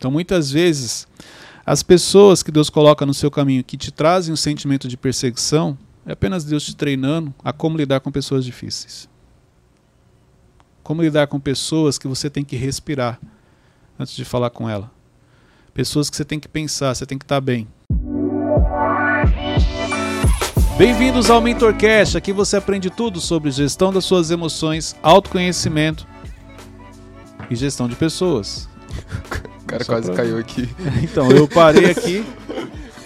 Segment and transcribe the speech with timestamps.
[0.00, 1.06] Então, muitas vezes,
[1.66, 5.76] as pessoas que Deus coloca no seu caminho que te trazem um sentimento de perseguição,
[6.06, 9.06] é apenas Deus te treinando a como lidar com pessoas difíceis.
[10.82, 13.20] Como lidar com pessoas que você tem que respirar
[13.98, 14.90] antes de falar com ela.
[15.74, 17.68] Pessoas que você tem que pensar, você tem que estar bem.
[20.78, 22.16] Bem-vindos ao MentorCast.
[22.16, 26.06] Aqui você aprende tudo sobre gestão das suas emoções, autoconhecimento
[27.50, 28.66] e gestão de pessoas.
[29.70, 30.16] O cara Só quase pra...
[30.16, 30.68] caiu aqui.
[31.02, 32.24] Então, eu parei aqui.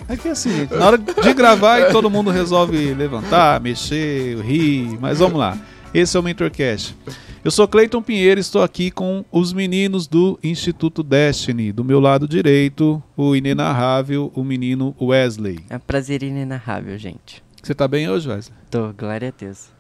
[0.09, 5.19] É que assim, gente, na hora de gravar todo mundo resolve levantar, mexer, rir, mas
[5.19, 5.59] vamos lá.
[5.93, 6.95] Esse é o MentorCast.
[7.43, 11.73] Eu sou Cleiton Pinheiro e estou aqui com os meninos do Instituto Destiny.
[11.73, 15.61] Do meu lado direito, o inenarrável, o menino Wesley.
[15.69, 17.43] É um prazer inenarrável, gente.
[17.63, 18.57] Você tá bem hoje, Wesley?
[18.71, 19.74] Tô, glória a Deus.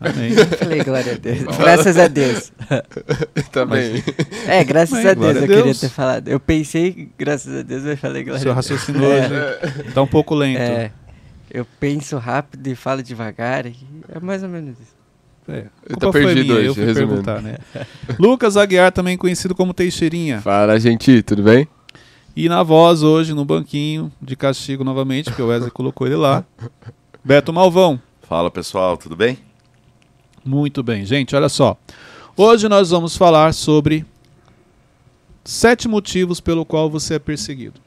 [0.00, 0.34] Amém.
[0.58, 1.56] falei glória a Deus.
[1.56, 2.52] graças a Deus.
[3.52, 4.02] tá bem.
[4.46, 6.28] É, graças a Deus eu queria ter falado.
[6.28, 8.66] Eu pensei, graças a Deus, mas falei glória Seu a Deus.
[8.66, 9.90] Seu raciocínio hoje é.
[9.94, 10.60] tá um pouco lento.
[10.60, 10.90] É.
[11.50, 13.66] Eu penso rápido e falo devagar.
[13.66, 15.02] é mais ou menos isso.
[15.48, 16.94] É, eu tô perdido minha, hoje, eu resumindo.
[16.94, 17.58] perguntar, né?
[18.18, 20.40] Lucas Aguiar, também conhecido como Teixeirinha.
[20.40, 21.66] Fala, gente, tudo bem?
[22.34, 26.44] E na voz hoje, no banquinho, de castigo novamente, porque o Wesley colocou ele lá.
[27.24, 28.00] Beto Malvão.
[28.22, 29.38] Fala pessoal, tudo bem?
[30.44, 31.76] Muito bem, gente, olha só.
[32.36, 34.04] Hoje nós vamos falar sobre
[35.44, 37.80] sete motivos pelo qual você é perseguido.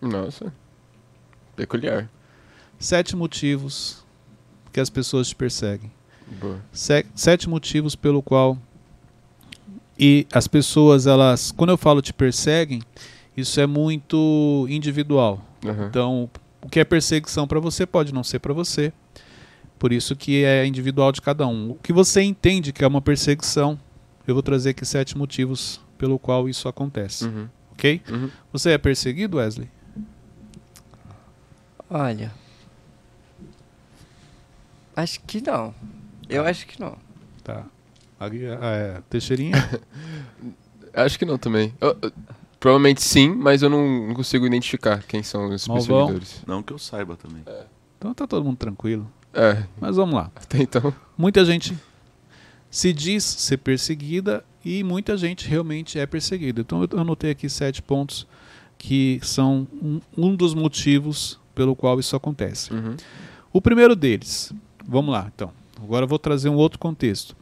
[0.00, 0.52] Nossa,
[1.56, 2.08] peculiar.
[2.78, 4.04] Sete motivos
[4.72, 5.90] que as pessoas te perseguem.
[6.72, 8.56] Se sete motivos pelo qual
[9.98, 12.80] e as pessoas elas, quando eu falo te perseguem,
[13.36, 15.44] isso é muito individual.
[15.64, 15.86] Uhum.
[15.86, 16.30] Então,
[16.62, 18.92] o que é perseguição para você pode não ser para você.
[19.80, 21.70] Por isso que é individual de cada um.
[21.70, 23.80] O que você entende que é uma perseguição,
[24.26, 27.24] eu vou trazer aqui sete motivos pelo qual isso acontece.
[27.24, 27.48] Uhum.
[27.72, 28.02] Ok?
[28.06, 28.30] Uhum.
[28.52, 29.70] Você é perseguido, Wesley?
[31.88, 32.30] Olha.
[34.94, 35.74] Acho que não.
[36.28, 36.98] Eu acho que não.
[37.42, 37.64] Tá.
[38.20, 39.56] Ah, é, Teixeirinha?
[40.92, 41.72] acho que não também.
[41.80, 42.12] Eu, eu,
[42.60, 46.08] Provavelmente sim, mas eu não, não consigo identificar quem são os Malvão.
[46.08, 46.42] perseguidores.
[46.46, 47.42] Não que eu saiba também.
[47.46, 47.64] É.
[47.96, 49.10] Então tá todo mundo tranquilo.
[49.32, 49.64] É.
[49.80, 50.30] Mas vamos lá.
[50.36, 50.94] Até então.
[51.16, 51.76] Muita gente
[52.70, 56.60] se diz ser perseguida e muita gente realmente é perseguida.
[56.60, 58.26] Então eu anotei aqui sete pontos
[58.78, 62.72] que são um, um dos motivos pelo qual isso acontece.
[62.72, 62.96] Uhum.
[63.52, 64.52] O primeiro deles,
[64.86, 65.52] vamos lá então.
[65.82, 67.36] Agora eu vou trazer um outro contexto.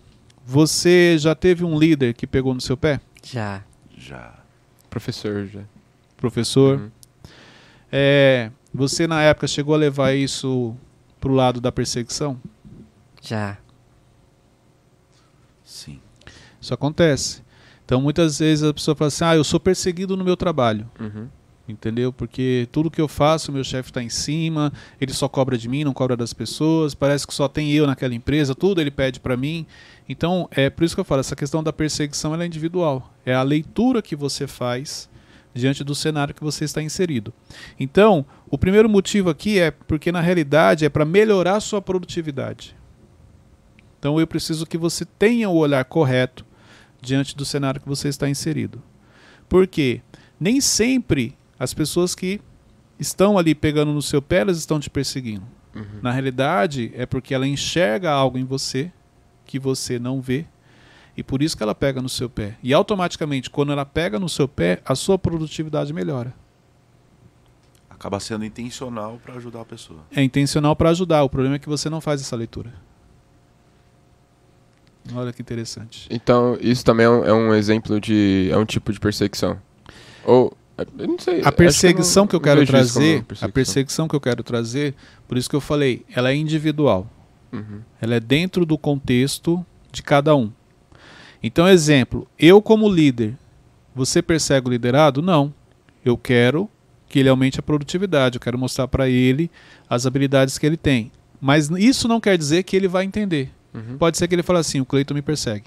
[0.45, 3.01] Você já teve um líder que pegou no seu pé?
[3.23, 3.63] Já.
[3.97, 4.35] Já.
[4.89, 5.61] Professor já.
[6.17, 6.79] Professor.
[6.79, 6.91] Uhum.
[7.93, 10.75] É, você na época chegou a levar isso
[11.21, 12.41] pro lado da perseguição?
[13.23, 13.59] Já.
[15.65, 16.01] Sim.
[16.61, 17.43] Isso acontece.
[17.85, 20.89] Então muitas vezes a pessoa fala assim: ah, eu sou perseguido no meu trabalho.
[20.99, 21.29] Uhum.
[21.69, 22.11] Entendeu?
[22.11, 25.85] Porque tudo que eu faço, meu chefe está em cima, ele só cobra de mim,
[25.85, 29.37] não cobra das pessoas, parece que só tem eu naquela empresa, tudo ele pede para
[29.37, 29.67] mim.
[30.09, 33.13] Então, é por isso que eu falo, essa questão da perseguição é individual.
[33.25, 35.11] É a leitura que você faz
[35.59, 37.33] diante do cenário que você está inserido.
[37.79, 42.77] Então, o primeiro motivo aqui é porque na realidade é para melhorar a sua produtividade.
[43.99, 46.47] Então, eu preciso que você tenha o olhar correto
[47.01, 48.83] diante do cenário que você está inserido.
[49.49, 50.01] Porque
[50.39, 52.41] nem sempre as pessoas que
[52.99, 55.47] estão ali pegando no seu pé, elas estão te perseguindo.
[55.75, 56.01] Uhum.
[56.03, 58.93] Na realidade, é porque ela enxerga algo em você
[59.45, 60.47] que você não vê
[61.19, 62.57] e por isso que ela pega no seu pé.
[62.63, 66.33] E automaticamente, quando ela pega no seu pé, a sua produtividade melhora.
[67.91, 69.99] Acaba sendo intencional para ajudar a pessoa.
[70.15, 71.25] É intencional para ajudar.
[71.25, 72.73] O problema é que você não faz essa leitura.
[75.13, 76.07] Olha que interessante.
[76.09, 78.49] Então, isso também é um, é um exemplo de.
[78.53, 79.61] é um tipo de perseguição.
[80.25, 80.57] Ou
[80.97, 81.43] eu não sei.
[81.45, 83.49] A perseguição que eu, que eu quero trazer, perseguição.
[83.49, 84.95] a perseguição que eu quero trazer,
[85.27, 87.11] por isso que eu falei, ela é individual.
[87.53, 87.81] Uhum.
[88.01, 90.53] Ela é dentro do contexto de cada um.
[91.43, 93.37] Então, exemplo, eu como líder,
[93.95, 95.23] você persegue o liderado?
[95.23, 95.53] Não.
[96.05, 96.69] Eu quero
[97.09, 99.51] que ele aumente a produtividade, eu quero mostrar para ele
[99.89, 101.11] as habilidades que ele tem.
[101.41, 103.51] Mas isso não quer dizer que ele vai entender.
[103.73, 103.97] Uhum.
[103.99, 105.67] Pode ser que ele fale assim: o Cleiton me persegue.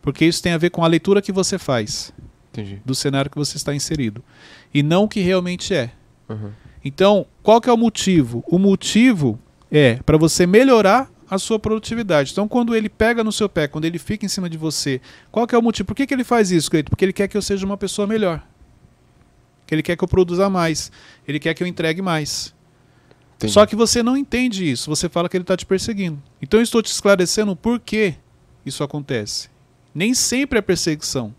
[0.00, 2.12] Porque isso tem a ver com a leitura que você faz.
[2.52, 2.80] Entendi.
[2.86, 4.24] do cenário que você está inserido.
[4.72, 5.90] E não o que realmente é.
[6.26, 6.50] Uhum.
[6.82, 8.42] Então, qual que é o motivo?
[8.46, 9.38] O motivo
[9.70, 12.32] é para você melhorar a sua produtividade.
[12.32, 15.00] Então, quando ele pega no seu pé, quando ele fica em cima de você,
[15.30, 15.86] qual que é o motivo?
[15.86, 16.90] Por que, que ele faz isso, Cleito?
[16.90, 18.46] Porque ele quer que eu seja uma pessoa melhor.
[19.66, 20.92] Que ele quer que eu produza mais.
[21.26, 22.54] Ele quer que eu entregue mais.
[23.36, 23.52] Entendi.
[23.52, 24.88] Só que você não entende isso.
[24.88, 26.22] Você fala que ele está te perseguindo.
[26.40, 28.14] Então, eu estou te esclarecendo por que
[28.64, 29.50] isso acontece.
[29.94, 31.34] Nem sempre é perseguição.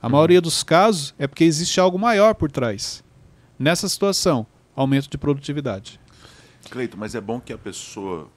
[0.00, 0.12] A uhum.
[0.12, 3.02] maioria dos casos é porque existe algo maior por trás.
[3.58, 6.00] Nessa situação, aumento de produtividade.
[6.70, 8.30] Cleito, mas é bom que a pessoa,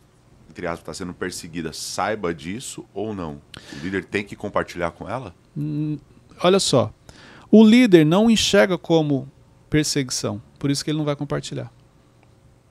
[0.52, 3.42] entre aspas, está sendo perseguida, saiba disso ou não?
[3.74, 5.34] O líder tem que compartilhar com ela?
[5.58, 5.98] Hum,
[6.44, 6.94] olha só.
[7.50, 9.28] O líder não enxerga como
[9.70, 11.72] perseguição, por isso que ele não vai compartilhar.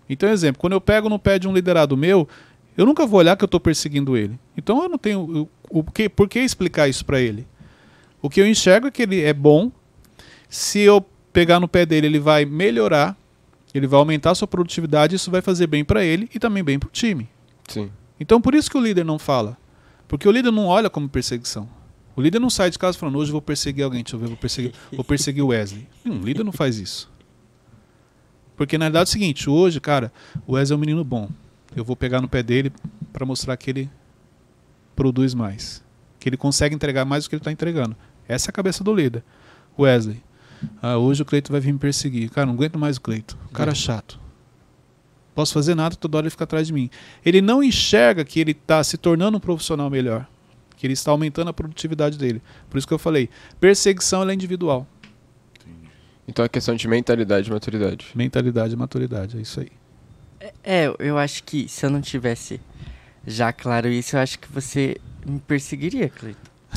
[0.09, 2.29] Então, exemplo, quando eu pego no pé de um liderado meu,
[2.77, 4.39] eu nunca vou olhar que eu estou perseguindo ele.
[4.57, 5.49] Então eu não tenho.
[5.69, 7.47] o que, por que explicar isso para ele?
[8.21, 9.71] O que eu enxergo é que ele é bom.
[10.49, 13.17] Se eu pegar no pé dele, ele vai melhorar,
[13.73, 16.79] ele vai aumentar a sua produtividade, isso vai fazer bem para ele e também bem
[16.79, 17.29] para o time.
[17.71, 17.91] Sim.
[18.19, 19.57] Então por isso que o líder não fala.
[20.09, 21.69] Porque o líder não olha como perseguição.
[22.17, 24.37] O líder não sai de casa falando, hoje vou perseguir alguém, deixa eu ver, vou
[24.37, 25.89] perseguir, vou perseguir o Wesley.
[26.05, 27.11] Hum, o líder não faz isso.
[28.57, 30.13] Porque na verdade é o seguinte, hoje, cara,
[30.47, 31.31] o Wesley é um menino bom.
[31.75, 32.73] Eu vou pegar no pé dele
[33.13, 33.91] para mostrar que ele
[34.97, 35.83] produz mais.
[36.19, 37.97] Que ele consegue entregar mais do que ele está entregando.
[38.29, 39.23] Essa é a cabeça do líder.
[39.79, 40.23] Wesley,
[40.83, 42.31] ah, hoje o Cleito vai vir me perseguir.
[42.31, 43.39] Cara, não aguento mais o Cleito.
[43.47, 44.21] O cara é chato.
[45.41, 46.91] Posso fazer nada, toda hora ele fica atrás de mim.
[47.25, 50.27] Ele não enxerga que ele está se tornando um profissional melhor.
[50.77, 52.43] Que ele está aumentando a produtividade dele.
[52.69, 54.87] Por isso que eu falei, perseguição é individual.
[56.29, 58.09] Então é questão de mentalidade e maturidade.
[58.15, 59.71] Mentalidade e maturidade, é isso aí.
[60.63, 62.61] É, eu acho que se eu não tivesse
[63.27, 66.51] já claro isso, eu acho que você me perseguiria, Cleiton.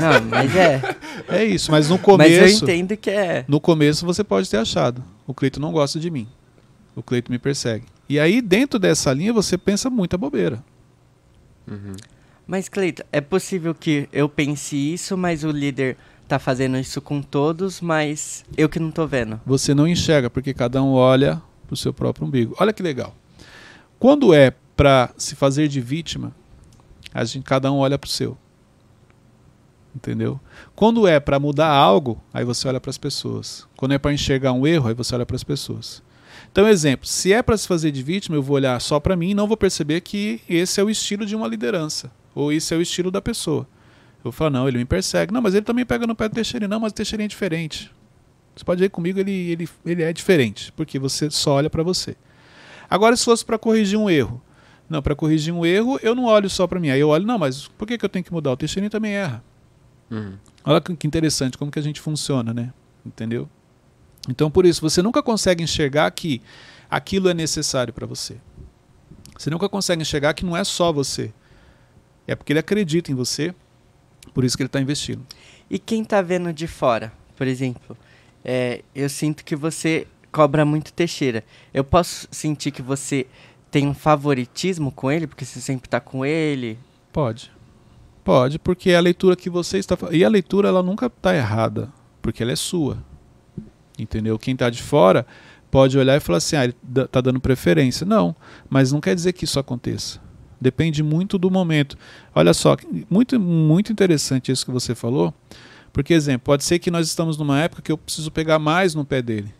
[0.00, 0.96] não, mas é.
[1.28, 2.40] É isso, mas no começo.
[2.40, 3.44] Mas eu entendo que é.
[3.46, 5.04] No começo você pode ter achado.
[5.26, 6.26] O Cleito não gosta de mim.
[6.94, 7.84] O Cleito me persegue.
[8.08, 10.62] E aí, dentro dessa linha, você pensa muita bobeira.
[11.66, 11.96] Uhum.
[12.46, 15.96] Mas, Cleito, é possível que eu pense isso, mas o líder
[16.28, 19.40] tá fazendo isso com todos, mas eu que não tô vendo.
[19.46, 22.54] Você não enxerga, porque cada um olha pro seu próprio umbigo.
[22.58, 23.14] Olha que legal.
[23.98, 26.34] Quando é para se fazer de vítima,
[27.12, 28.36] a gente, cada um olha pro seu
[29.94, 30.40] entendeu?
[30.74, 33.66] Quando é para mudar algo, aí você olha para as pessoas.
[33.76, 36.02] Quando é para enxergar um erro, aí você olha para as pessoas.
[36.50, 39.30] Então, exemplo, se é para se fazer de vítima, eu vou olhar só para mim
[39.30, 42.76] e não vou perceber que esse é o estilo de uma liderança, ou esse é
[42.76, 43.66] o estilo da pessoa.
[44.24, 45.32] Eu vou falar, não, ele me persegue.
[45.32, 46.70] Não, mas ele também pega no pé do Teixeirinho.
[46.70, 47.92] Não, mas o Teixeirinho é diferente.
[48.56, 52.16] Você pode ver comigo, ele, ele, ele é diferente, porque você só olha para você.
[52.88, 54.40] Agora, se fosse para corrigir um erro,
[54.88, 56.88] não, para corrigir um erro, eu não olho só para mim.
[56.88, 58.52] Aí eu olho, não, mas por que, que eu tenho que mudar?
[58.52, 59.42] O Teixeirinho também erra.
[60.10, 60.34] Uhum.
[60.64, 62.72] Olha que interessante como que a gente funciona, né?
[63.04, 63.48] Entendeu?
[64.28, 66.40] Então, por isso, você nunca consegue enxergar que
[66.90, 68.36] aquilo é necessário para você.
[69.36, 71.32] Você nunca consegue enxergar que não é só você.
[72.26, 73.54] É porque ele acredita em você,
[74.32, 75.26] por isso que ele está investindo.
[75.68, 77.96] E quem está vendo de fora, por exemplo,
[78.44, 81.44] é, eu sinto que você cobra muito Teixeira.
[81.72, 83.26] Eu posso sentir que você
[83.70, 86.78] tem um favoritismo com ele, porque você sempre está com ele?
[87.12, 87.52] Pode.
[88.22, 91.92] Pode, porque é a leitura que você está E a leitura ela nunca está errada,
[92.22, 92.98] porque ela é sua.
[93.98, 94.38] Entendeu?
[94.38, 95.26] Quem está de fora
[95.70, 98.04] pode olhar e falar assim: ah, ele está dando preferência.
[98.06, 98.34] Não,
[98.68, 100.20] mas não quer dizer que isso aconteça.
[100.60, 101.96] Depende muito do momento.
[102.34, 102.76] Olha só,
[103.10, 105.34] muito, muito interessante isso que você falou.
[105.92, 109.04] Porque, exemplo, pode ser que nós estamos numa época que eu preciso pegar mais no
[109.04, 109.52] pé dele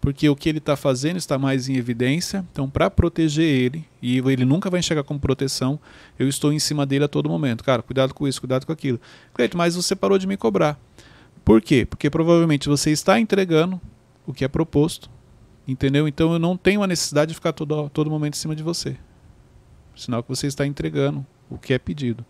[0.00, 2.44] porque o que ele está fazendo está mais em evidência.
[2.52, 5.78] Então, para proteger ele, e ele nunca vai enxergar como proteção,
[6.18, 7.64] eu estou em cima dele a todo momento.
[7.64, 9.00] Cara, cuidado com isso, cuidado com aquilo.
[9.34, 10.78] Cleito, mas você parou de me cobrar.
[11.48, 11.86] Por quê?
[11.86, 13.80] Porque provavelmente você está entregando
[14.26, 15.08] o que é proposto,
[15.66, 16.06] entendeu?
[16.06, 18.98] Então eu não tenho a necessidade de ficar todo, todo momento em cima de você.
[19.96, 22.22] Sinal que você está entregando o que é pedido.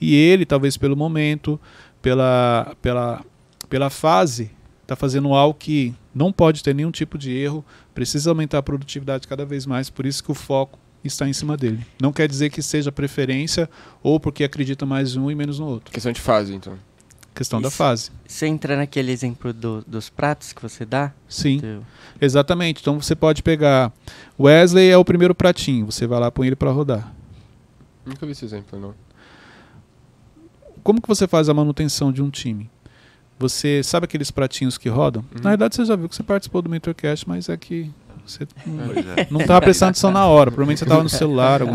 [0.00, 1.60] E ele, talvez pelo momento,
[2.00, 3.22] pela, pela,
[3.68, 4.50] pela fase
[4.80, 7.62] está fazendo algo que não pode ter nenhum tipo de erro,
[7.92, 11.58] precisa aumentar a produtividade cada vez mais, por isso que o foco está em cima
[11.58, 11.86] dele.
[12.00, 13.68] Não quer dizer que seja preferência
[14.02, 15.92] ou porque acredita mais um e menos no outro.
[15.92, 16.78] Questão de fase, então.
[17.34, 18.10] Questão Isso, da fase.
[18.26, 21.12] Você entra naquele exemplo do, dos pratos que você dá?
[21.28, 21.86] Sim, do...
[22.20, 22.80] exatamente.
[22.80, 23.90] Então você pode pegar.
[24.38, 27.12] Wesley é o primeiro pratinho, você vai lá põe ele para rodar.
[28.04, 28.94] Nunca vi esse exemplo, não.
[30.82, 32.68] Como que você faz a manutenção de um time?
[33.38, 35.24] Você sabe aqueles pratinhos que rodam?
[35.34, 35.42] Uhum.
[35.42, 37.90] Na verdade, você já viu que você participou do Mentorcast, mas é que
[38.26, 38.46] você
[39.30, 39.60] não estava é.
[39.60, 40.50] prestando atenção na hora.
[40.50, 41.62] Provavelmente você estava no celular.
[41.62, 41.72] Assim.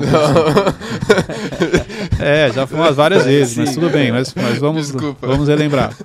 [2.20, 4.12] é, já foi umas várias vezes, Sim, mas tudo bem.
[4.12, 5.96] Mas, mas vamos, vamos relembrar.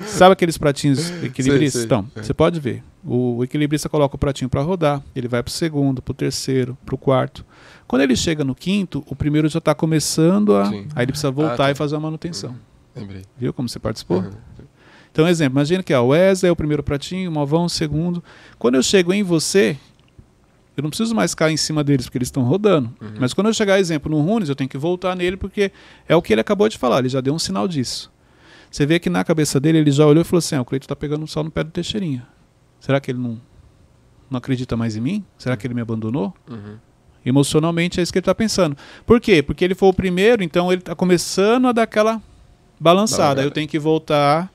[0.00, 1.84] Sabe aqueles pratinhos equilibristas?
[1.84, 2.22] Então, é.
[2.22, 2.82] você pode ver.
[3.04, 6.14] O, o equilibrista coloca o pratinho para rodar, ele vai para o segundo, para o
[6.14, 7.44] terceiro, para o quarto.
[7.86, 10.66] Quando ele chega no quinto, o primeiro já está começando a.
[10.66, 10.86] Sim.
[10.94, 11.70] Aí ele precisa voltar ah, tá.
[11.70, 12.54] e fazer a manutenção.
[12.94, 13.22] Lembrei.
[13.36, 14.18] Viu como você participou?
[14.18, 14.30] Uhum.
[15.10, 18.22] Então, exemplo, imagina que ó, o Wesley é o primeiro pratinho, o Malvão o segundo.
[18.58, 19.76] Quando eu chego em você,
[20.78, 22.94] eu não preciso mais cair em cima deles porque eles estão rodando.
[23.00, 23.14] Uhum.
[23.18, 25.72] Mas quando eu chegar, exemplo, no Runes, eu tenho que voltar nele porque
[26.08, 28.12] é o que ele acabou de falar, ele já deu um sinal disso.
[28.70, 30.84] Você vê que na cabeça dele ele já olhou e falou assim: ah, o Cleito
[30.84, 32.26] está pegando só no pé do Teixeirinha.
[32.78, 33.40] Será que ele não,
[34.30, 35.24] não acredita mais em mim?
[35.36, 36.32] Será que ele me abandonou?
[36.48, 36.76] Uhum.
[37.26, 38.76] Emocionalmente é isso que ele está pensando.
[39.04, 39.42] Por quê?
[39.42, 42.22] Porque ele foi o primeiro, então ele está começando a dar aquela
[42.78, 43.40] balançada.
[43.40, 44.48] Aí eu tenho que voltar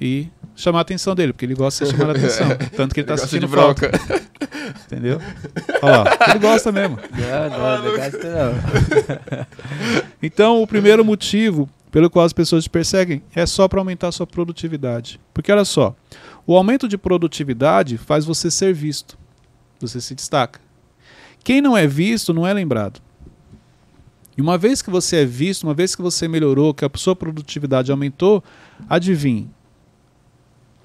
[0.00, 2.48] e chamar a atenção dele, porque ele gosta de chamar a atenção.
[2.76, 3.90] Tanto que ele, ele tá assistindo bronca.
[4.86, 5.20] Entendeu?
[5.82, 6.98] Olha lá, ele gosta mesmo.
[7.10, 9.46] Não, não, não gosta não.
[10.22, 14.12] então, o primeiro motivo pelo qual as pessoas te perseguem é só para aumentar a
[14.12, 15.20] sua produtividade.
[15.34, 15.94] Porque olha só,
[16.46, 19.18] o aumento de produtividade faz você ser visto.
[19.80, 20.60] Você se destaca.
[21.42, 23.00] Quem não é visto não é lembrado.
[24.36, 27.16] E uma vez que você é visto, uma vez que você melhorou, que a sua
[27.16, 28.42] produtividade aumentou,
[28.88, 29.50] adivinhe,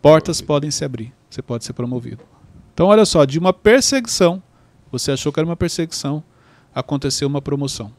[0.06, 1.12] portas podem se abrir.
[1.28, 2.24] Você pode ser promovido.
[2.72, 4.40] Então, olha só, de uma perseguição,
[4.92, 6.24] você achou que era uma perseguição,
[6.76, 7.92] aconteceu uma promoção.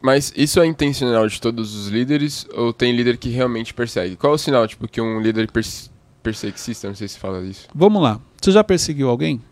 [0.00, 4.14] Mas isso é intencional de todos os líderes ou tem líder que realmente persegue?
[4.14, 5.90] Qual é o sinal, tipo, que um líder pers
[6.22, 7.66] perseguicista, não sei se fala disso.
[7.74, 8.20] Vamos lá.
[8.40, 9.42] Você já perseguiu alguém?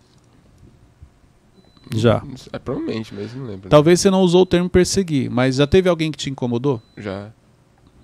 [1.92, 2.22] Já.
[2.52, 3.68] É, provavelmente, mas não lembro.
[3.68, 6.80] Talvez você não usou o termo perseguir, mas já teve alguém que te incomodou?
[6.96, 7.32] Já.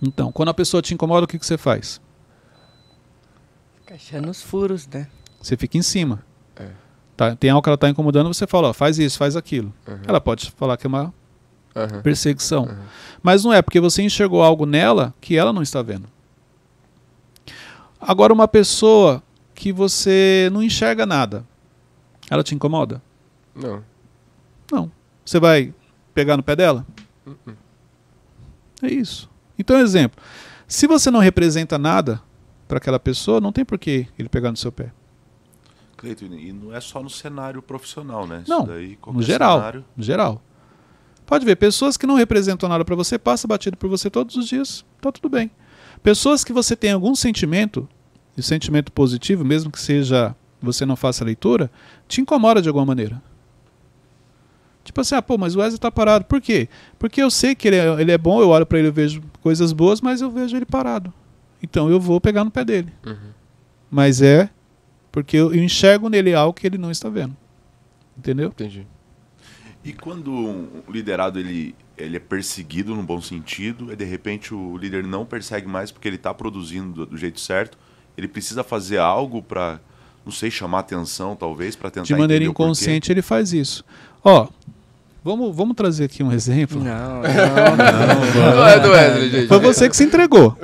[0.02, 2.00] Então, quando a pessoa te incomoda, o que, que você faz?
[3.80, 5.08] Fica achando os furos, né?
[5.40, 6.24] Você fica em cima.
[6.56, 6.68] É.
[7.16, 9.72] Tá, tem algo que ela está incomodando, você fala, ó, faz isso, faz aquilo.
[9.86, 9.98] Uhum.
[10.06, 11.12] Ela pode falar que é uma
[11.74, 12.02] uhum.
[12.02, 12.64] perseguição.
[12.64, 12.84] Uhum.
[13.22, 16.08] Mas não é, porque você enxergou algo nela que ela não está vendo.
[18.00, 19.22] Agora, uma pessoa
[19.54, 21.44] que você não enxerga nada,
[22.30, 23.02] ela te incomoda?
[23.54, 23.82] Não.
[24.70, 24.92] Não.
[25.24, 25.74] Você vai
[26.14, 26.86] pegar no pé dela?
[27.26, 27.56] Uhum.
[28.82, 29.28] É isso.
[29.58, 30.22] Então, exemplo.
[30.66, 32.20] Se você não representa nada
[32.66, 34.92] para aquela pessoa, não tem por que ele pegar no seu pé.
[35.96, 38.44] Cleiton, e não é só no cenário profissional, né?
[38.46, 39.58] Não, daí, no geral.
[39.58, 39.84] Cenário...
[39.96, 40.42] No geral.
[41.26, 44.48] Pode ver, pessoas que não representam nada para você, passa batido por você todos os
[44.48, 45.50] dias, tá tudo bem.
[46.02, 47.88] Pessoas que você tem algum sentimento,
[48.36, 51.70] e sentimento positivo, mesmo que seja você não faça a leitura,
[52.06, 53.20] te incomoda de alguma maneira.
[54.88, 56.24] Tipo assim, ah, pô, mas o Wesley tá parado.
[56.24, 56.66] Por quê?
[56.98, 59.22] Porque eu sei que ele é, ele é bom, eu olho para ele e vejo
[59.42, 61.12] coisas boas, mas eu vejo ele parado.
[61.62, 62.90] Então eu vou pegar no pé dele.
[63.04, 63.32] Uhum.
[63.90, 64.48] Mas é
[65.12, 67.36] porque eu enxergo nele algo que ele não está vendo.
[68.16, 68.48] Entendeu?
[68.48, 68.86] Entendi.
[69.84, 74.74] E quando o liderado ele, ele é perseguido no bom sentido, e de repente o
[74.78, 77.76] líder não persegue mais porque ele está produzindo do, do, jeito certo,
[78.16, 79.80] ele precisa fazer algo para,
[80.24, 83.84] não sei, chamar atenção talvez, para tentar De maneira inconsciente ele faz isso.
[84.24, 84.48] Ó,
[85.22, 86.82] Vamos, vamos trazer aqui um exemplo.
[86.82, 88.56] Não, não, não.
[88.56, 89.48] não é do Wesley, gente.
[89.48, 90.56] Foi você que se entregou.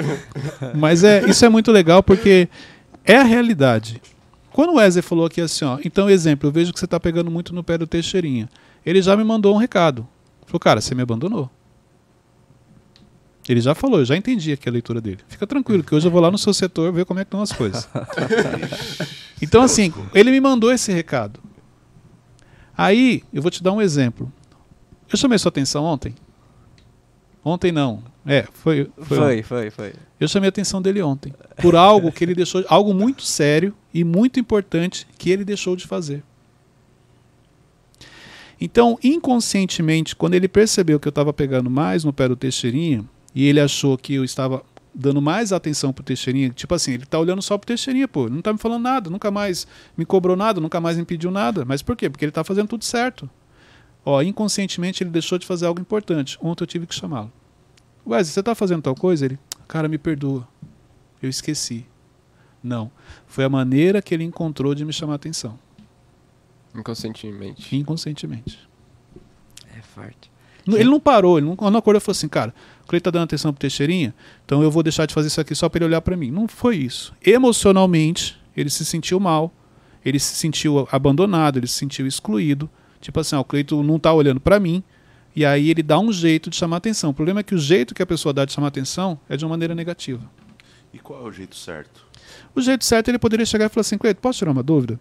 [0.75, 2.49] Mas é, isso é muito legal porque
[3.05, 4.01] é a realidade.
[4.53, 7.31] Quando o Wesley falou aqui assim, ó, então exemplo, eu vejo que você está pegando
[7.31, 8.49] muito no pé do Teixeirinha
[8.85, 10.07] ele já me mandou um recado.
[10.47, 11.51] Falou, cara, você me abandonou.
[13.49, 15.19] Ele já falou, eu já entendi aqui a leitura dele.
[15.29, 17.43] Fica tranquilo, que hoje eu vou lá no seu setor ver como é que estão
[17.43, 17.89] as coisas.
[19.41, 21.41] então, assim, ele me mandou esse recado.
[22.77, 24.33] Aí, eu vou te dar um exemplo.
[25.15, 26.13] Eu chamei sua atenção ontem?
[27.45, 28.03] Ontem não.
[28.27, 28.91] É, foi.
[28.97, 29.93] Foi, foi, foi, foi.
[30.19, 31.33] Eu chamei a atenção dele ontem.
[31.63, 32.65] Por algo que ele deixou.
[32.67, 36.25] Algo muito sério e muito importante que ele deixou de fazer.
[38.61, 43.47] Então, inconscientemente, quando ele percebeu que eu estava pegando mais no pé do Teixeirinha, e
[43.47, 47.41] ele achou que eu estava dando mais atenção pro Teixeirinha, tipo assim, ele tá olhando
[47.41, 49.65] só pro Teixeirinha, pô, não tá me falando nada, nunca mais
[49.97, 51.65] me cobrou nada, nunca mais me pediu nada.
[51.65, 52.11] Mas por quê?
[52.11, 53.31] Porque ele tá fazendo tudo certo.
[54.05, 56.39] Ó, inconscientemente ele deixou de fazer algo importante.
[56.41, 57.33] Ontem eu tive que chamá-lo.
[58.07, 59.25] Wesley, você tá fazendo tal coisa?
[59.25, 60.47] Ele, cara, me perdoa.
[61.23, 61.87] Eu esqueci.
[62.63, 62.91] Não.
[63.27, 65.59] Foi a maneira que ele encontrou de me chamar a atenção.
[66.75, 67.75] Inconscientemente.
[67.75, 68.59] Inconscientemente.
[69.77, 70.31] É forte.
[70.67, 73.25] Ele não parou, ele não, não acordou e falou assim, cara, o Cleiton tá dando
[73.25, 74.15] atenção pro Teixeirinha,
[74.47, 76.31] então eu vou deixar de fazer isso aqui só para ele olhar para mim.
[76.31, 77.13] Não foi isso.
[77.23, 79.53] Emocionalmente, ele se sentiu mal,
[80.03, 82.69] ele se sentiu abandonado, ele se sentiu excluído.
[83.05, 84.83] Tipo assim, ó, o Cleiton não tá olhando para mim,
[85.37, 87.11] e aí ele dá um jeito de chamar atenção.
[87.11, 89.45] O problema é que o jeito que a pessoa dá de chamar atenção é de
[89.45, 90.23] uma maneira negativa.
[90.91, 92.03] E qual é o jeito certo?
[92.55, 94.99] O jeito certo ele poderia chegar e falar assim, Cleiton, posso tirar uma dúvida?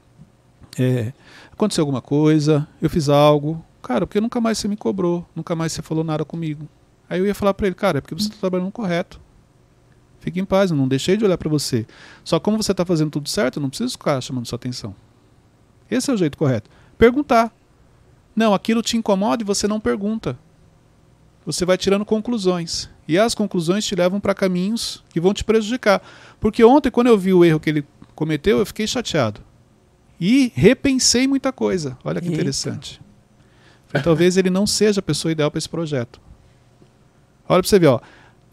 [0.78, 1.14] É,
[1.50, 5.72] aconteceu alguma coisa, eu fiz algo, cara, porque nunca mais você me cobrou, nunca mais
[5.72, 6.68] você falou nada comigo.
[7.10, 9.22] Aí eu ia falar para ele, cara, é porque você está trabalhando correto.
[10.20, 11.88] Fique em paz, eu não deixei de olhar para você.
[12.22, 14.94] Só como você está fazendo tudo certo, eu não preciso ficar chamando sua atenção.
[15.90, 16.70] Esse é o jeito correto.
[16.98, 17.50] Perguntar.
[18.36, 20.38] Não, aquilo te incomoda e você não pergunta.
[21.46, 22.90] Você vai tirando conclusões.
[23.08, 26.02] E as conclusões te levam para caminhos que vão te prejudicar.
[26.40, 27.86] Porque ontem, quando eu vi o erro que ele
[28.16, 29.42] cometeu, eu fiquei chateado.
[30.20, 31.98] E repensei muita coisa.
[32.04, 32.36] Olha que Eita.
[32.36, 33.02] interessante.
[34.04, 36.20] Talvez ele não seja a pessoa ideal para esse projeto.
[37.48, 38.00] Olha pra você ver, ó.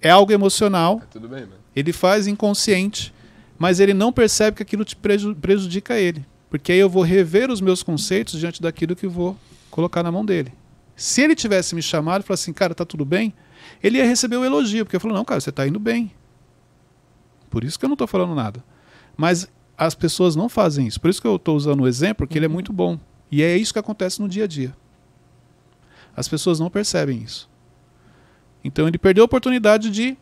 [0.03, 1.01] É algo emocional.
[1.03, 1.55] É tudo bem, mano.
[1.75, 3.15] Ele faz inconsciente,
[3.59, 6.27] mas ele não percebe que aquilo te prejudica ele.
[6.51, 9.37] Porque aí eu vou rever os meus conceitos diante daquilo que eu vou
[9.71, 10.53] colocar na mão dele.
[10.97, 13.33] Se ele tivesse me chamado e falado assim, cara, tá tudo bem?
[13.83, 16.12] Ele ia receber o elogio, porque ele falou, não, cara, você tá indo bem.
[17.49, 18.62] Por isso que eu não tô falando nada.
[19.17, 21.00] Mas as pessoas não fazem isso.
[21.00, 22.99] Por isso que eu estou usando o exemplo, porque ele é muito bom.
[23.31, 24.77] E é isso que acontece no dia a dia.
[26.15, 27.49] As pessoas não percebem isso.
[28.62, 30.19] Então ele perdeu a oportunidade de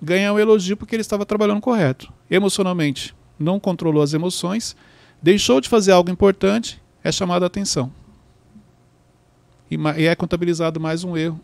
[0.00, 2.12] ganhar um elogio porque ele estava trabalhando correto.
[2.30, 4.76] Emocionalmente, não controlou as emoções,
[5.20, 7.92] deixou de fazer algo importante, é chamado a atenção.
[9.72, 11.40] E, e é contabilizado mais um erro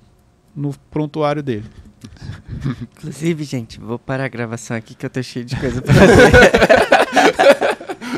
[0.55, 1.65] no prontuário dele.
[2.99, 6.19] Inclusive, gente, vou parar a gravação aqui que eu tô cheio de coisa pra fazer.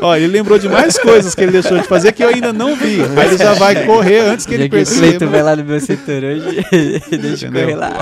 [0.02, 2.74] Ó, ele lembrou de mais coisas que ele deixou de fazer que eu ainda não
[2.74, 3.02] vi.
[3.02, 5.18] Aí ele já vai correr antes que ele perceba.
[5.18, 6.64] Que o vai lá no meu setor hoje,
[7.20, 7.92] deixa eu correr lá.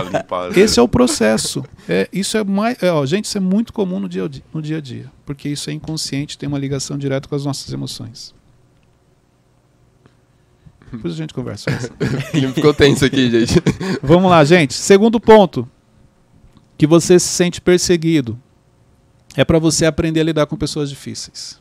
[0.57, 1.63] Esse é o processo.
[1.87, 4.79] É, isso é mais, é, ó, gente, isso é muito comum no dia, no dia
[4.79, 8.38] a dia, porque isso é inconsciente, tem uma ligação direta com as nossas emoções.
[10.93, 11.71] Depois a gente conversa.
[12.55, 13.55] Ficou tenso aqui, gente.
[14.03, 14.75] Vamos lá, gente.
[14.75, 15.69] Segundo ponto,
[16.77, 18.39] que você se sente perseguido,
[19.37, 21.61] é para você aprender a lidar com pessoas difíceis.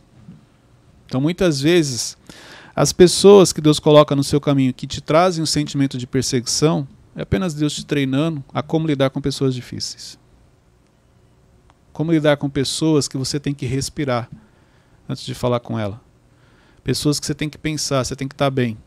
[1.06, 2.18] Então, muitas vezes,
[2.76, 6.88] as pessoas que Deus coloca no seu caminho que te trazem um sentimento de perseguição,
[7.16, 10.20] é apenas Deus te treinando a como lidar com pessoas difíceis.
[11.92, 14.30] Como lidar com pessoas que você tem que respirar
[15.10, 16.00] antes de falar com ela.
[16.84, 18.78] Pessoas que você tem que pensar, você tem que estar bem.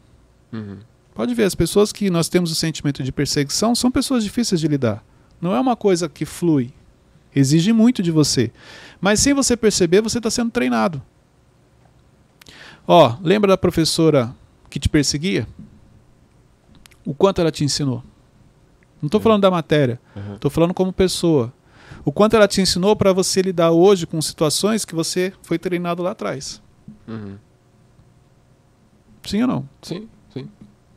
[0.53, 0.79] Uhum.
[1.15, 4.69] Pode ver, as pessoas que nós temos o sentimento de perseguição são pessoas difíceis de
[4.69, 5.05] lidar.
[5.41, 6.73] Não é uma coisa que flui.
[7.35, 8.51] Exige muito de você.
[9.01, 11.03] Mas sem você perceber, você está sendo treinado.
[12.87, 14.35] Ó, lembra da professora
[14.69, 15.47] que te perseguia?
[17.05, 18.03] O quanto ela te ensinou?
[19.01, 20.01] Não estou falando da matéria,
[20.35, 20.55] estou uhum.
[20.55, 21.53] falando como pessoa.
[22.05, 26.03] O quanto ela te ensinou para você lidar hoje com situações que você foi treinado
[26.03, 26.63] lá atrás.
[27.07, 27.37] Uhum.
[29.25, 29.69] Sim ou não?
[29.83, 30.09] Sim.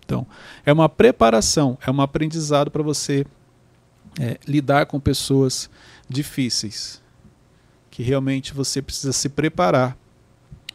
[0.05, 0.27] Então,
[0.65, 3.25] é uma preparação, é um aprendizado para você
[4.19, 5.69] é, lidar com pessoas
[6.07, 7.01] difíceis.
[7.89, 9.97] Que realmente você precisa se preparar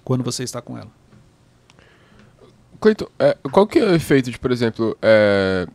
[0.05, 0.91] quando você está com ela.
[2.81, 5.67] Cleiton, é, qual que é o efeito de, por exemplo, é,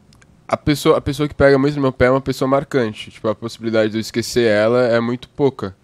[0.47, 3.11] a, pessoa, a pessoa que pega muito no meu pé é uma pessoa marcante.
[3.11, 5.75] Tipo, a possibilidade de eu esquecer ela é muito pouca.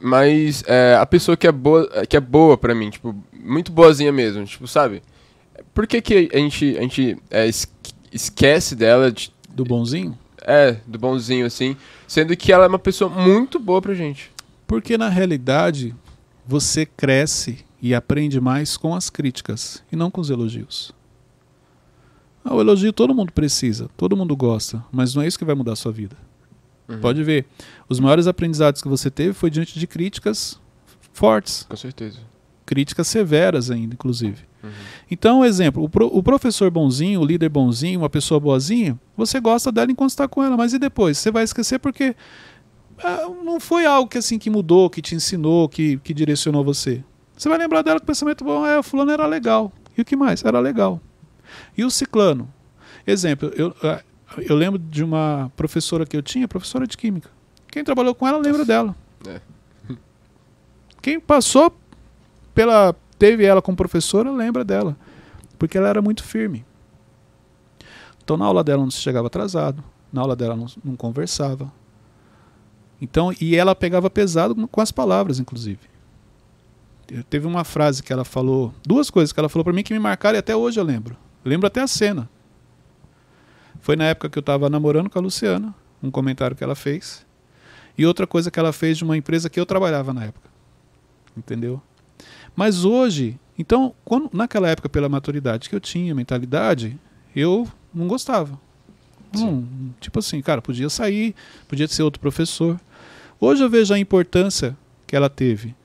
[0.00, 4.12] Mas é, a pessoa que é boa, que é boa pra mim, tipo, muito boazinha
[4.12, 5.02] mesmo, tipo, sabe?
[5.78, 7.48] Por que, que a gente, a gente é,
[8.10, 9.12] esquece dela?
[9.12, 10.18] De, do bonzinho?
[10.42, 11.76] É, do bonzinho, assim.
[12.04, 14.32] Sendo que ela é uma pessoa muito boa pra gente.
[14.66, 15.94] Porque na realidade,
[16.44, 20.92] você cresce e aprende mais com as críticas e não com os elogios.
[22.44, 25.54] Ah, o elogio todo mundo precisa, todo mundo gosta, mas não é isso que vai
[25.54, 26.16] mudar a sua vida.
[26.88, 26.98] Uhum.
[26.98, 27.46] Pode ver,
[27.88, 30.60] os maiores aprendizados que você teve foi diante de críticas
[31.12, 31.64] fortes.
[31.68, 32.18] Com certeza.
[32.68, 34.44] Críticas severas ainda, inclusive.
[34.62, 34.70] Uhum.
[35.10, 39.72] Então, exemplo, o, pro, o, professor bonzinho, o líder bonzinho, uma pessoa boazinha, você gosta
[39.72, 41.16] dela enquanto está com ela, mas e depois?
[41.16, 42.14] Você vai esquecer porque
[43.02, 47.02] ah, não foi algo que assim que mudou, que te ensinou, que, que direcionou você.
[47.34, 49.72] Você vai lembrar dela com o pensamento bom, é, o fulano era legal.
[49.96, 50.44] E o que mais?
[50.44, 51.00] Era legal.
[51.74, 52.52] E o ciclano?
[53.06, 54.02] Exemplo, eu, ah,
[54.36, 57.30] eu lembro de uma professora que eu tinha, professora de química.
[57.72, 58.94] Quem trabalhou com ela lembra dela.
[59.26, 59.40] É.
[61.00, 61.74] Quem passou
[62.58, 62.94] pela.
[63.18, 64.96] teve ela como professora, lembra dela.
[65.58, 66.64] Porque ela era muito firme.
[68.22, 71.72] Então na aula dela não se chegava atrasado, na aula dela não, não conversava.
[73.00, 75.78] Então, e ela pegava pesado com as palavras, inclusive
[77.30, 79.98] teve uma frase que ela falou, duas coisas que ela falou para mim que me
[79.98, 81.16] marcaram e até hoje eu lembro.
[81.44, 82.28] Eu lembro até a cena.
[83.80, 87.24] Foi na época que eu estava namorando com a Luciana, um comentário que ela fez.
[87.96, 90.50] E outra coisa que ela fez de uma empresa que eu trabalhava na época.
[91.36, 91.80] Entendeu?
[92.58, 96.98] Mas hoje, então, quando, naquela época, pela maturidade que eu tinha, mentalidade,
[97.34, 98.58] eu não gostava.
[99.36, 101.34] Hum, tipo assim, cara, podia sair,
[101.68, 102.80] podia ser outro professor.
[103.38, 105.76] Hoje eu vejo a importância que ela teve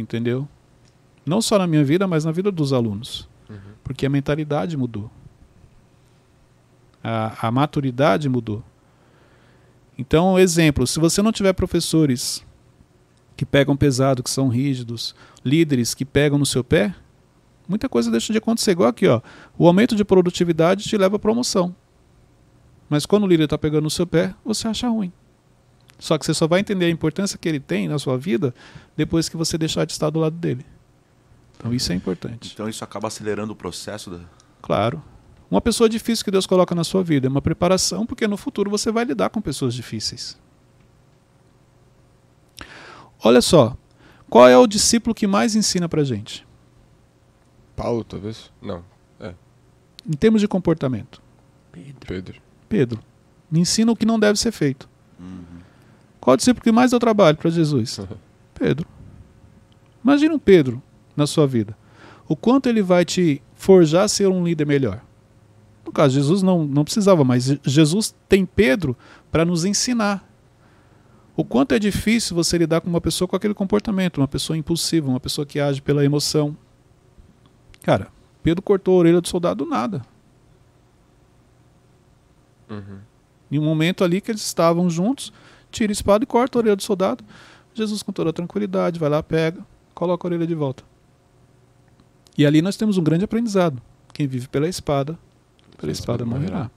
[0.00, 0.48] entendeu?
[1.24, 3.28] Não só na minha vida, mas na vida dos alunos.
[3.48, 3.56] Uhum.
[3.84, 5.10] Porque a mentalidade mudou.
[7.02, 8.62] A, a maturidade mudou.
[9.96, 12.44] Então, exemplo, se você não tiver professores
[13.40, 16.94] que pegam pesado, que são rígidos, líderes que pegam no seu pé,
[17.66, 18.72] muita coisa deixa de acontecer.
[18.72, 19.22] Igual aqui, ó.
[19.56, 21.74] O aumento de produtividade te leva à promoção.
[22.86, 25.10] Mas quando o líder está pegando no seu pé, você acha ruim.
[25.98, 28.54] Só que você só vai entender a importância que ele tem na sua vida
[28.94, 30.66] depois que você deixar de estar do lado dele.
[31.56, 32.50] Então isso é importante.
[32.52, 34.18] Então isso acaba acelerando o processo da...
[34.60, 35.02] Claro.
[35.50, 38.68] Uma pessoa difícil que Deus coloca na sua vida é uma preparação, porque no futuro
[38.68, 40.38] você vai lidar com pessoas difíceis.
[43.22, 43.76] Olha só,
[44.28, 46.46] qual é o discípulo que mais ensina pra gente?
[47.76, 48.50] Paulo, talvez?
[48.60, 48.84] Não.
[49.18, 49.34] É.
[50.08, 51.20] Em termos de comportamento.
[51.72, 52.06] Pedro.
[52.06, 52.42] Pedro.
[52.68, 53.00] Pedro.
[53.50, 54.88] Me ensina o que não deve ser feito.
[55.18, 55.60] Uhum.
[56.20, 58.00] Qual é o discípulo que mais deu trabalho para Jesus?
[58.54, 58.86] Pedro.
[60.04, 60.82] Imagina um Pedro
[61.16, 61.76] na sua vida.
[62.28, 65.02] O quanto ele vai te forjar a ser um líder melhor.
[65.84, 68.96] No caso, Jesus não, não precisava, mas Jesus tem Pedro
[69.32, 70.29] para nos ensinar.
[71.40, 75.08] O quanto é difícil você lidar com uma pessoa com aquele comportamento, uma pessoa impulsiva,
[75.08, 76.54] uma pessoa que age pela emoção.
[77.80, 78.08] Cara,
[78.42, 80.02] Pedro cortou a orelha do soldado do nada.
[82.68, 82.98] Uhum.
[83.50, 85.32] Em um momento ali que eles estavam juntos,
[85.70, 87.24] tira a espada e corta a orelha do soldado.
[87.72, 90.84] Jesus, com toda tranquilidade, vai lá, pega, coloca a orelha de volta.
[92.36, 93.80] E ali nós temos um grande aprendizado.
[94.12, 95.18] Quem vive pela espada,
[95.78, 96.70] pela espada morrerá.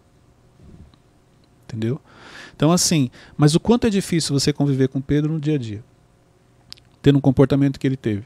[1.66, 2.00] Entendeu?
[2.56, 5.84] Então, assim, mas o quanto é difícil você conviver com Pedro no dia a dia,
[7.02, 8.26] tendo um comportamento que ele teve.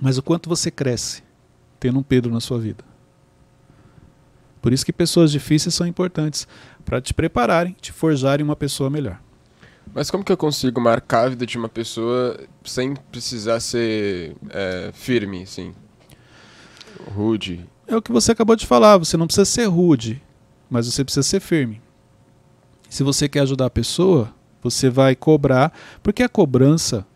[0.00, 1.22] Mas o quanto você cresce
[1.80, 2.84] tendo um Pedro na sua vida.
[4.60, 6.46] Por isso que pessoas difíceis são importantes
[6.84, 9.20] para te prepararem, te forjarem uma pessoa melhor.
[9.94, 14.90] Mas como que eu consigo marcar a vida de uma pessoa sem precisar ser é,
[14.92, 15.74] firme, assim?
[17.14, 17.66] Rude.
[17.86, 20.20] É o que você acabou de falar, você não precisa ser rude,
[20.68, 21.80] mas você precisa ser firme.
[22.88, 25.72] Se você quer ajudar a pessoa, você vai cobrar,
[26.02, 27.06] porque a cobrança,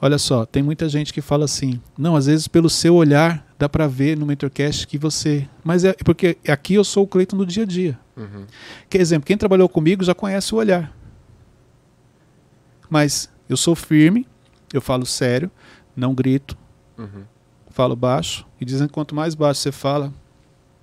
[0.00, 3.68] olha só, tem muita gente que fala assim, não, às vezes pelo seu olhar dá
[3.68, 7.46] para ver no Mentorcast que você, mas é porque aqui eu sou o Cleiton do
[7.46, 7.98] dia a dia.
[8.16, 8.44] Uhum.
[8.88, 10.94] Que exemplo, quem trabalhou comigo já conhece o olhar.
[12.88, 14.26] Mas eu sou firme,
[14.72, 15.50] eu falo sério,
[15.94, 16.56] não grito,
[16.98, 17.22] Uhum.
[17.70, 20.12] falo baixo, e dizem que quanto mais baixo você fala,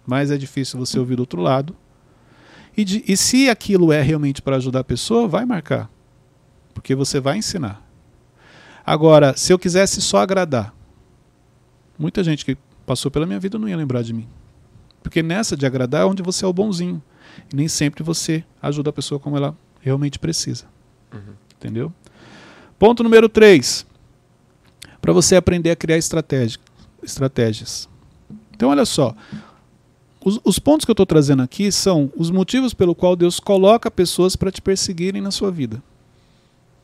[0.05, 1.75] mais é difícil você ouvir do outro lado.
[2.77, 5.89] E, de, e se aquilo é realmente para ajudar a pessoa, vai marcar.
[6.75, 7.83] Porque você vai ensinar.
[8.85, 10.73] Agora, se eu quisesse só agradar,
[11.97, 14.27] muita gente que passou pela minha vida não ia lembrar de mim.
[15.01, 17.01] Porque nessa de agradar é onde você é o bonzinho.
[17.51, 20.65] E nem sempre você ajuda a pessoa como ela realmente precisa.
[21.11, 21.33] Uhum.
[21.57, 21.91] Entendeu?
[22.77, 23.87] Ponto número 3.
[25.01, 26.59] Para você aprender a criar estratégia,
[27.01, 27.89] estratégias.
[28.51, 29.15] Então, olha só.
[30.27, 33.89] Os, os pontos que eu estou trazendo aqui são os motivos pelo qual Deus coloca
[33.89, 35.81] pessoas para te perseguirem na sua vida.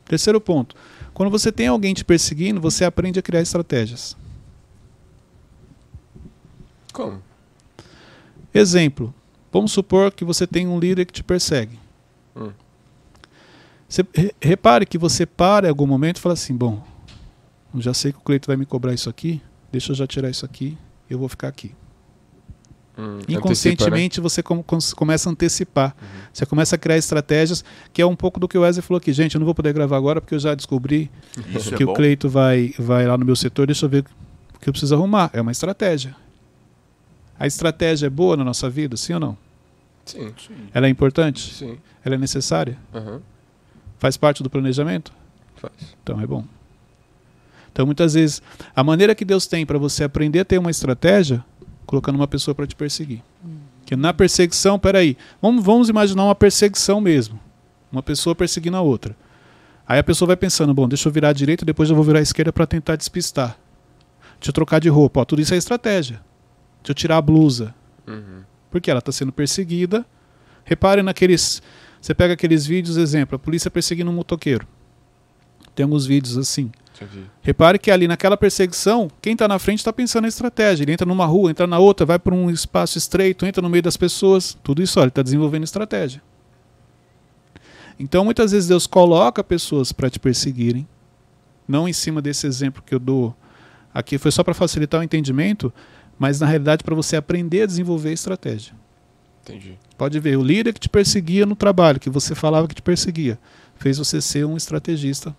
[0.06, 0.74] Terceiro ponto.
[1.12, 4.16] Quando você tem alguém te perseguindo, você aprende a criar estratégias.
[6.90, 7.22] Como?
[8.54, 9.14] Exemplo.
[9.52, 11.78] Vamos supor que você tem um líder que te persegue.
[12.34, 12.50] Hum.
[13.86, 16.82] Você, re- repare que você para em algum momento e fala assim: bom,
[17.76, 20.46] já sei que o Cleito vai me cobrar isso aqui, deixa eu já tirar isso
[20.46, 20.78] aqui,
[21.10, 21.74] eu vou ficar aqui.
[22.96, 25.96] Hum, Inconscientemente você com- cons- começa a antecipar.
[26.32, 29.12] Você começa a criar estratégias, que é um pouco do que o Wesley falou aqui.
[29.12, 31.10] Gente, eu não vou poder gravar agora porque eu já descobri
[31.54, 31.94] Isso que é o bom.
[31.94, 34.04] Cleito vai, vai lá no meu setor, deixa eu ver
[34.54, 35.28] o que eu preciso arrumar.
[35.32, 36.14] É uma estratégia.
[37.38, 39.36] A estratégia é boa na nossa vida, sim ou não?
[40.04, 40.32] Sim,
[40.72, 41.52] Ela é importante?
[41.52, 41.78] sim.
[42.04, 42.78] Ela é necessária?
[42.94, 43.20] Aham.
[43.98, 45.12] Faz parte do planejamento?
[45.56, 45.72] Faz.
[46.02, 46.44] Então é bom.
[47.72, 48.40] Então muitas vezes
[48.76, 51.44] a maneira que Deus tem para você aprender a ter uma estratégia,
[51.86, 53.22] colocando uma pessoa para te perseguir.
[53.84, 57.38] Que na perseguição, peraí, vamos, vamos imaginar uma perseguição mesmo.
[57.92, 59.16] Uma pessoa perseguindo a outra.
[59.86, 62.18] Aí a pessoa vai pensando, bom, deixa eu virar à direita, depois eu vou virar
[62.18, 63.58] à esquerda para tentar despistar.
[64.38, 65.20] Deixa eu trocar de roupa.
[65.20, 66.20] Ó, tudo isso é estratégia.
[66.82, 67.74] Deixa eu tirar a blusa.
[68.06, 68.42] Uhum.
[68.70, 70.04] Porque ela está sendo perseguida.
[70.64, 71.62] Repare naqueles.
[72.00, 74.66] Você pega aqueles vídeos, exemplo, a polícia perseguindo um motoqueiro.
[75.74, 76.70] Tem alguns vídeos assim.
[77.02, 77.24] Vi.
[77.42, 80.84] Repare que ali naquela perseguição, quem está na frente está pensando na estratégia.
[80.84, 83.82] Ele entra numa rua, entra na outra, vai para um espaço estreito, entra no meio
[83.82, 84.56] das pessoas.
[84.62, 86.22] Tudo isso, olha, ele está desenvolvendo estratégia.
[87.98, 90.86] Então, muitas vezes Deus coloca pessoas para te perseguirem.
[91.66, 93.34] Não em cima desse exemplo que eu dou
[93.92, 95.72] aqui, foi só para facilitar o entendimento,
[96.18, 98.74] mas na realidade para você aprender a desenvolver estratégia.
[99.42, 99.78] Entendi.
[99.96, 103.38] Pode ver, o líder que te perseguia no trabalho, que você falava que te perseguia,
[103.76, 105.34] fez você ser um estrategista.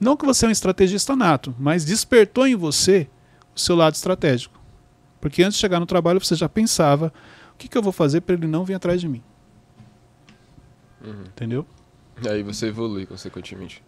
[0.00, 3.08] Não que você é um estrategista nato, mas despertou em você
[3.54, 4.58] o seu lado estratégico.
[5.20, 7.12] Porque antes de chegar no trabalho você já pensava:
[7.52, 9.22] o que, que eu vou fazer para ele não vir atrás de mim?
[11.04, 11.24] Uhum.
[11.26, 11.66] Entendeu?
[12.22, 13.82] E aí você evolui, consequentemente.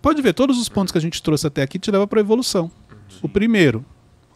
[0.00, 2.22] Pode ver, todos os pontos que a gente trouxe até aqui te levam para a
[2.22, 2.70] evolução.
[3.22, 3.84] O primeiro,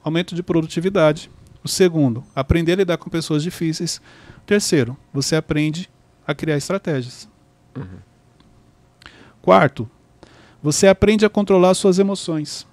[0.02, 1.30] aumento de produtividade.
[1.62, 4.00] O segundo, aprender a lidar com pessoas difíceis.
[4.38, 5.90] O terceiro, você aprende
[6.26, 7.28] a criar estratégias.
[7.76, 7.98] Uhum.
[9.42, 9.90] Quarto,
[10.62, 12.66] você aprende a controlar suas emoções.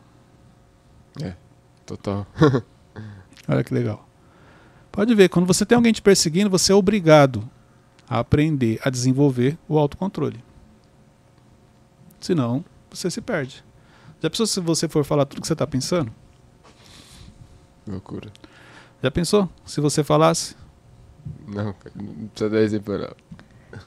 [1.85, 2.25] Total.
[3.47, 4.07] Olha que legal.
[4.91, 7.47] Pode ver, quando você tem alguém te perseguindo, você é obrigado
[8.09, 10.43] a aprender a desenvolver o autocontrole.
[12.19, 13.63] Senão, você se perde.
[14.21, 16.11] Já pensou se você for falar tudo que você está pensando?
[17.85, 18.31] Loucura.
[19.03, 19.47] Já pensou?
[19.65, 20.55] Se você falasse?
[21.47, 23.15] Não, não precisa dar exemplo não.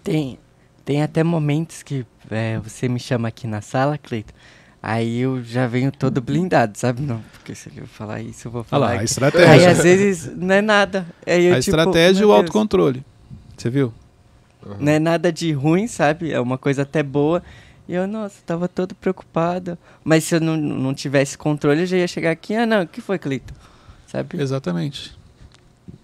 [0.05, 0.39] Tem,
[0.89, 4.33] tem até momentos que é, você me chama aqui na sala, Cleito.
[4.83, 7.03] Aí eu já venho todo blindado, sabe?
[7.03, 8.87] Não, porque se eu falar isso, eu vou falar.
[8.87, 9.51] Olha lá, a estratégia.
[9.51, 11.07] Aí às vezes não é nada.
[11.27, 13.05] Aí, eu, a tipo, estratégia e o autocontrole.
[13.55, 13.93] Você viu?
[14.65, 14.77] Uhum.
[14.81, 16.33] Não é nada de ruim, sabe?
[16.33, 17.43] É uma coisa até boa.
[17.87, 19.77] E eu, nossa, tava todo preocupado.
[20.03, 22.55] Mas se eu não, não tivesse controle, eu já ia chegar aqui.
[22.55, 23.53] Ah, não, o que foi, Cleito?
[24.07, 24.41] Sabe?
[24.41, 25.15] Exatamente.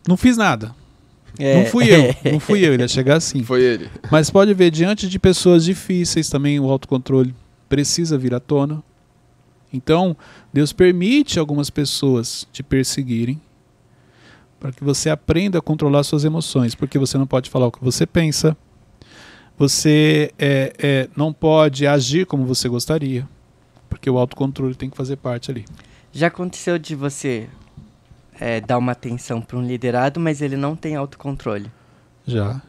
[0.07, 0.75] Não fiz nada.
[1.39, 1.59] É.
[1.59, 3.43] Não fui eu, não fui eu, ele ia chegar assim.
[3.43, 3.91] Foi ele.
[4.11, 7.35] Mas pode ver, diante de pessoas difíceis também o autocontrole
[7.69, 8.83] precisa vir à tona.
[9.73, 10.17] Então,
[10.53, 13.41] Deus permite algumas pessoas te perseguirem
[14.61, 17.83] para que você aprenda a controlar suas emoções, porque você não pode falar o que
[17.83, 18.57] você pensa,
[19.59, 23.29] você é, é, não pode agir como você gostaria,
[23.91, 25.65] porque o autocontrole tem que fazer parte ali.
[26.13, 27.49] Já aconteceu de você
[28.41, 31.71] é, dar uma atenção para um liderado, mas ele não tem autocontrole?
[32.27, 32.61] Já,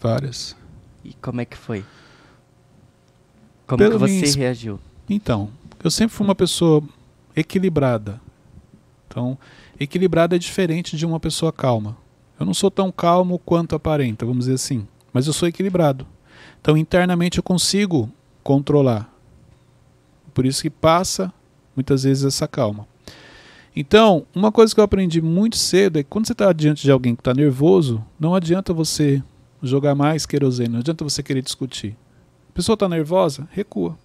[0.00, 0.56] várias.
[1.04, 1.84] E como é que foi?
[3.66, 4.78] Como Pelo que você reagiu?
[5.08, 5.50] Então,
[5.82, 6.82] eu sempre fui uma pessoa
[7.34, 8.20] equilibrada.
[9.06, 9.38] Então,
[9.78, 11.96] equilibrada é diferente de uma pessoa calma.
[12.38, 16.06] Eu não sou tão calmo quanto aparenta, vamos dizer assim, mas eu sou equilibrado.
[16.60, 18.10] Então, internamente eu consigo
[18.42, 19.12] controlar.
[20.32, 21.32] Por isso que passa
[21.76, 22.86] muitas vezes essa calma.
[23.76, 26.92] Então, uma coisa que eu aprendi muito cedo é que quando você está diante de
[26.92, 29.22] alguém que está nervoso, não adianta você
[29.60, 31.96] jogar mais querosene, não adianta você querer discutir.
[32.50, 33.98] A pessoa está nervosa, recua.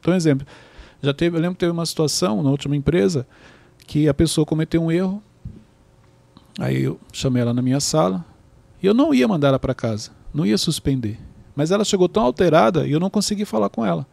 [0.00, 0.46] Então, exemplo,
[1.02, 3.26] já teve, eu lembro que teve uma situação na última empresa
[3.86, 5.22] que a pessoa cometeu um erro.
[6.58, 8.24] Aí eu chamei ela na minha sala
[8.82, 11.18] e eu não ia mandar ela para casa, não ia suspender.
[11.54, 14.06] Mas ela chegou tão alterada e eu não consegui falar com ela.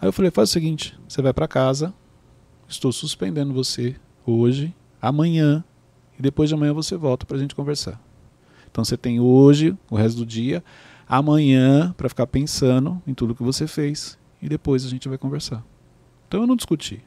[0.00, 1.92] Aí eu falei: faz o seguinte, você vai para casa,
[2.68, 5.64] estou suspendendo você hoje, amanhã
[6.18, 8.00] e depois de amanhã você volta para a gente conversar.
[8.70, 10.62] Então você tem hoje, o resto do dia,
[11.08, 15.64] amanhã para ficar pensando em tudo que você fez e depois a gente vai conversar.
[16.26, 17.02] Então eu não discuti.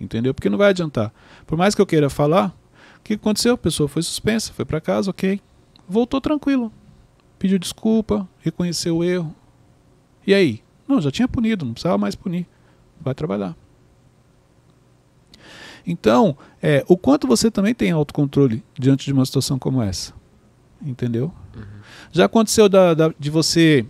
[0.00, 0.32] Entendeu?
[0.32, 1.12] Porque não vai adiantar.
[1.44, 2.54] Por mais que eu queira falar,
[2.98, 3.54] o que aconteceu?
[3.54, 5.40] A pessoa foi suspensa, foi para casa, ok.
[5.88, 6.72] Voltou tranquilo.
[7.38, 9.34] Pediu desculpa, reconheceu o erro.
[10.24, 10.62] E aí?
[10.86, 12.46] Não, já tinha punido, não precisava mais punir.
[13.00, 13.56] Vai trabalhar.
[15.90, 20.12] Então, é, o quanto você também tem autocontrole diante de uma situação como essa.
[20.82, 21.32] Entendeu?
[21.56, 21.62] Uhum.
[22.12, 23.86] Já aconteceu da, da, de você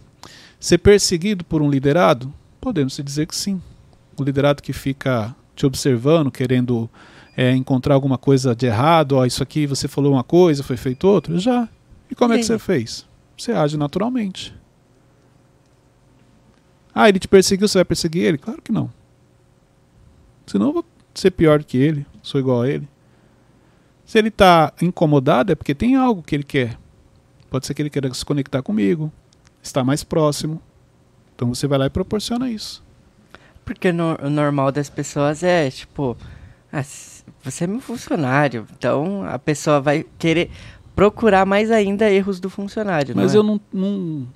[0.60, 2.32] ser perseguido por um liderado?
[2.60, 3.60] Podemos dizer que sim.
[4.16, 6.88] O liderado que fica te observando, querendo
[7.36, 11.08] é, encontrar alguma coisa de errado, ó, isso aqui você falou uma coisa, foi feito
[11.08, 11.36] outra?
[11.36, 11.68] Já.
[12.08, 13.04] E como é que você fez?
[13.36, 14.54] Você age naturalmente.
[16.94, 18.38] Ah, ele te perseguiu, você vai perseguir ele?
[18.38, 18.88] Claro que não.
[20.46, 20.84] Senão eu vou
[21.18, 22.88] ser pior que ele, sou igual a ele.
[24.04, 26.78] Se ele está incomodado é porque tem algo que ele quer.
[27.50, 29.12] Pode ser que ele queira se conectar comigo,
[29.62, 30.60] estar mais próximo.
[31.34, 32.82] Então você vai lá e proporciona isso.
[33.64, 36.16] Porque no, o normal das pessoas é, tipo,
[36.72, 36.82] ah,
[37.44, 40.50] você é meu funcionário, então a pessoa vai querer
[40.96, 43.14] procurar mais ainda erros do funcionário.
[43.14, 43.38] Mas é?
[43.38, 44.26] eu não, não.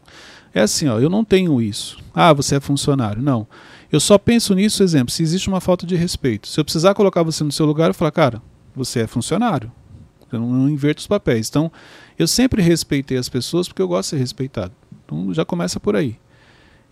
[0.55, 1.99] É assim, ó, eu não tenho isso.
[2.15, 3.23] Ah, você é funcionário.
[3.23, 3.47] Não.
[3.93, 6.49] Eu só penso nisso, exemplo, se existe uma falta de respeito.
[6.49, 8.43] Se eu precisar colocar você no seu lugar, eu falar, cara,
[8.75, 9.71] você é funcionário.
[10.33, 11.51] Eu não, inverto os papéis.
[11.51, 11.71] Então,
[12.19, 14.73] eu sempre respeitei as pessoas porque eu gosto de ser respeitado.
[15.05, 16.19] Então já começa por aí.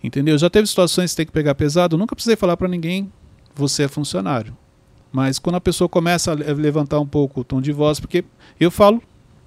[0.03, 0.37] Entendeu?
[0.37, 3.11] Já teve situações que tem que pegar pesado, nunca precisei falar para ninguém,
[3.55, 4.55] você é funcionário.
[5.11, 8.23] Mas quando a pessoa começa a levantar um pouco o tom de voz, porque
[8.59, 9.01] eu falo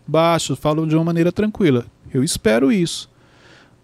[0.07, 1.87] baixo, falo de uma maneira tranquila.
[2.13, 3.09] Eu espero isso.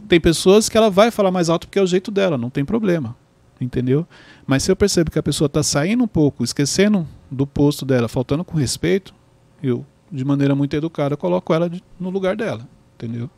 [0.08, 2.64] Tem pessoas que ela vai falar mais alto porque é o jeito dela, não tem
[2.64, 3.16] problema.
[3.60, 4.06] Entendeu?
[4.46, 8.08] Mas se eu percebo que a pessoa está saindo um pouco, esquecendo do posto dela,
[8.08, 9.14] faltando com respeito,
[9.62, 13.30] eu de maneira muito educada, coloco ela de, no lugar dela, entendeu?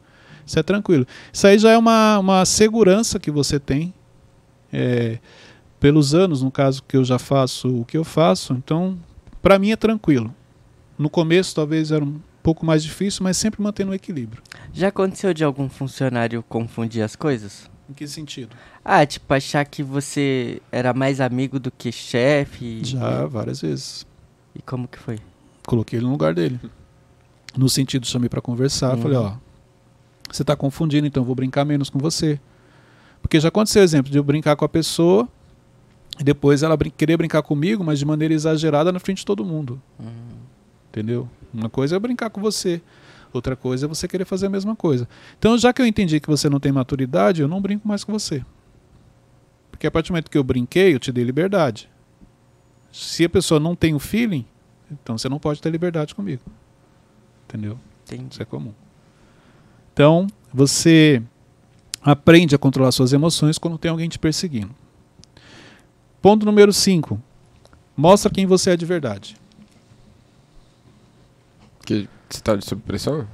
[0.47, 1.07] Isso é tranquilo.
[1.33, 3.93] Isso aí já é uma, uma segurança que você tem
[4.73, 5.19] é,
[5.79, 8.99] pelos anos, no caso que eu já faço o que eu faço, então
[9.43, 10.35] para mim é tranquilo.
[10.97, 14.43] No começo talvez era um pouco mais difícil, mas sempre mantendo o equilíbrio.
[14.73, 17.71] Já aconteceu de algum funcionário confundir as coisas?
[17.89, 18.57] Em que sentido?
[18.85, 22.81] Ah, tipo, achar que você era mais amigo do que chefe?
[22.85, 24.07] Já, várias vezes.
[24.55, 25.19] E como que foi?
[25.67, 26.59] Coloquei ele no lugar dele.
[27.57, 29.03] No sentido, chamei para conversar, uhum.
[29.03, 29.35] falei, ó,
[30.31, 32.41] você está confundindo, então eu vou brincar menos com você.
[33.21, 35.29] Porque já aconteceu o exemplo de eu brincar com a pessoa
[36.19, 39.45] e depois ela brin querer brincar comigo, mas de maneira exagerada na frente de todo
[39.45, 39.81] mundo.
[39.99, 40.07] Uhum.
[40.91, 41.29] Entendeu?
[41.53, 42.81] Uma coisa é brincar com você,
[43.37, 45.09] outra coisa é você querer fazer a mesma coisa.
[45.39, 48.13] Então, já que eu entendi que você não tem maturidade, eu não brinco mais com
[48.13, 48.45] você.
[49.71, 51.89] Porque a partir do momento que eu brinquei, eu te dei liberdade.
[52.93, 54.45] Se a pessoa não tem o feeling,
[54.91, 56.43] então você não pode ter liberdade comigo.
[57.49, 57.79] Entendeu?
[58.05, 58.29] Entendi.
[58.33, 58.73] Isso é comum.
[59.93, 61.23] Então, você
[62.03, 64.75] aprende a controlar suas emoções quando tem alguém te perseguindo.
[66.21, 67.21] Ponto número 5.
[67.97, 69.37] Mostra quem você é de verdade.
[71.85, 73.27] Que você está sob pressão?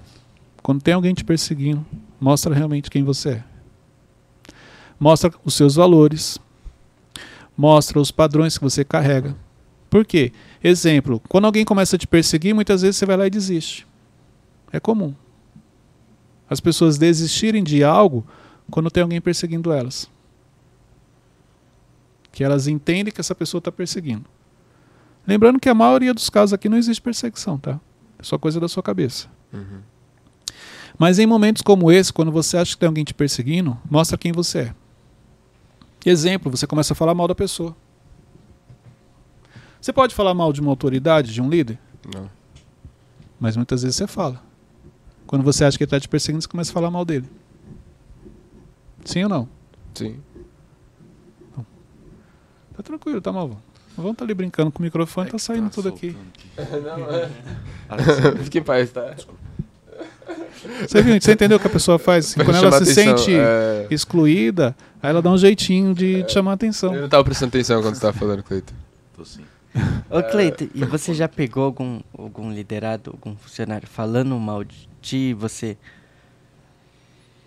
[0.63, 1.85] Quando tem alguém te perseguindo,
[2.21, 3.45] mostra realmente quem você é.
[4.99, 6.39] Mostra os seus valores.
[7.57, 9.37] Mostra os padrões que você carrega.
[9.89, 10.33] Por quê?
[10.63, 13.87] Exemplo, quando alguém começa a te perseguir, muitas vezes você vai lá e desiste.
[14.73, 15.15] É comum.
[16.49, 18.27] As pessoas desistirem de algo
[18.71, 20.11] quando tem alguém perseguindo elas
[22.39, 24.25] que elas entendem que essa pessoa está perseguindo.
[25.27, 27.81] Lembrando que a maioria dos casos aqui não existe perseguição, tá?
[28.18, 29.28] É só coisa da sua cabeça.
[29.52, 29.81] Uhum.
[30.98, 34.33] Mas em momentos como esse, quando você acha que tem alguém te perseguindo, mostra quem
[34.33, 34.74] você é.
[36.04, 37.76] Exemplo, você começa a falar mal da pessoa.
[39.81, 41.78] Você pode falar mal de uma autoridade, de um líder?
[42.14, 42.28] Não.
[43.38, 44.42] Mas muitas vezes você fala.
[45.26, 47.28] Quando você acha que ele está te perseguindo, você começa a falar mal dele.
[49.04, 49.48] Sim ou não?
[49.94, 50.20] Sim.
[52.74, 53.61] Tá tranquilo, tá mal.
[53.99, 56.17] Vamos estar tá ali brincando com o microfone, é tá saindo tá tudo aqui.
[56.57, 56.71] aqui.
[56.81, 58.45] Não, é.
[58.45, 59.15] Fique em paz, tá?
[60.87, 62.27] Você, viu, você entendeu o que a pessoa faz?
[62.27, 63.87] Assim, quando ela se atenção, sente é...
[63.91, 66.29] excluída, aí ela dá um jeitinho de, é...
[66.29, 66.93] chamar a atenção.
[66.93, 68.75] Eu não estava prestando atenção quando você estava falando, Cleiton.
[69.17, 69.43] Tô sim.
[70.11, 75.35] Ô, Cleiton, e você já pegou algum, algum liderado, algum funcionário falando mal de ti,
[75.35, 75.77] você...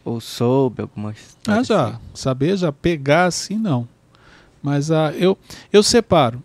[0.04, 1.62] Ou soube alguma história?
[1.62, 1.88] Ah, já.
[1.88, 1.98] Assim?
[2.14, 3.88] Saber, já pegar assim, não.
[4.62, 5.38] Mas uh, eu,
[5.72, 6.42] eu separo.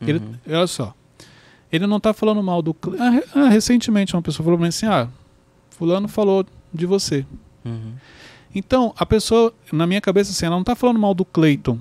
[0.00, 0.08] Uhum.
[0.08, 0.94] Ele, olha só.
[1.70, 2.74] Ele não está falando mal do.
[2.98, 5.08] Ah, ah, recentemente uma pessoa falou para mim assim: ah,
[5.70, 7.26] Fulano falou de você.
[7.64, 7.94] Uhum.
[8.54, 11.78] Então, a pessoa, na minha cabeça, assim, ela não está falando mal do Clayton.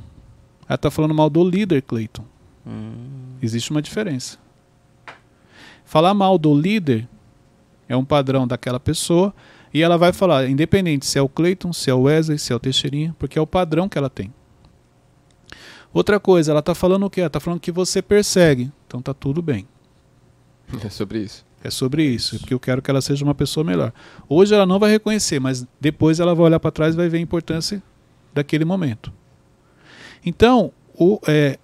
[0.67, 2.25] Ela está falando mal do líder Clayton.
[2.65, 3.35] Uhum.
[3.41, 4.39] Existe uma diferença.
[5.85, 7.07] Falar mal do líder
[7.87, 9.33] é um padrão daquela pessoa
[9.73, 12.55] e ela vai falar, independente se é o Clayton, se é o Wesley, se é
[12.55, 14.33] o Teixeirinha, porque é o padrão que ela tem.
[15.93, 17.21] Outra coisa, ela está falando o quê?
[17.21, 18.71] Ela está falando que você persegue.
[18.87, 19.67] Então tá tudo bem.
[20.83, 21.45] É sobre isso.
[21.63, 23.93] É sobre isso, porque eu quero que ela seja uma pessoa melhor.
[24.27, 27.19] Hoje ela não vai reconhecer, mas depois ela vai olhar para trás e vai ver
[27.19, 27.81] a importância
[28.33, 29.13] daquele momento.
[30.25, 31.57] Então, o, é,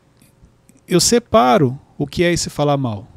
[0.88, 3.08] eu separo o que é esse falar mal.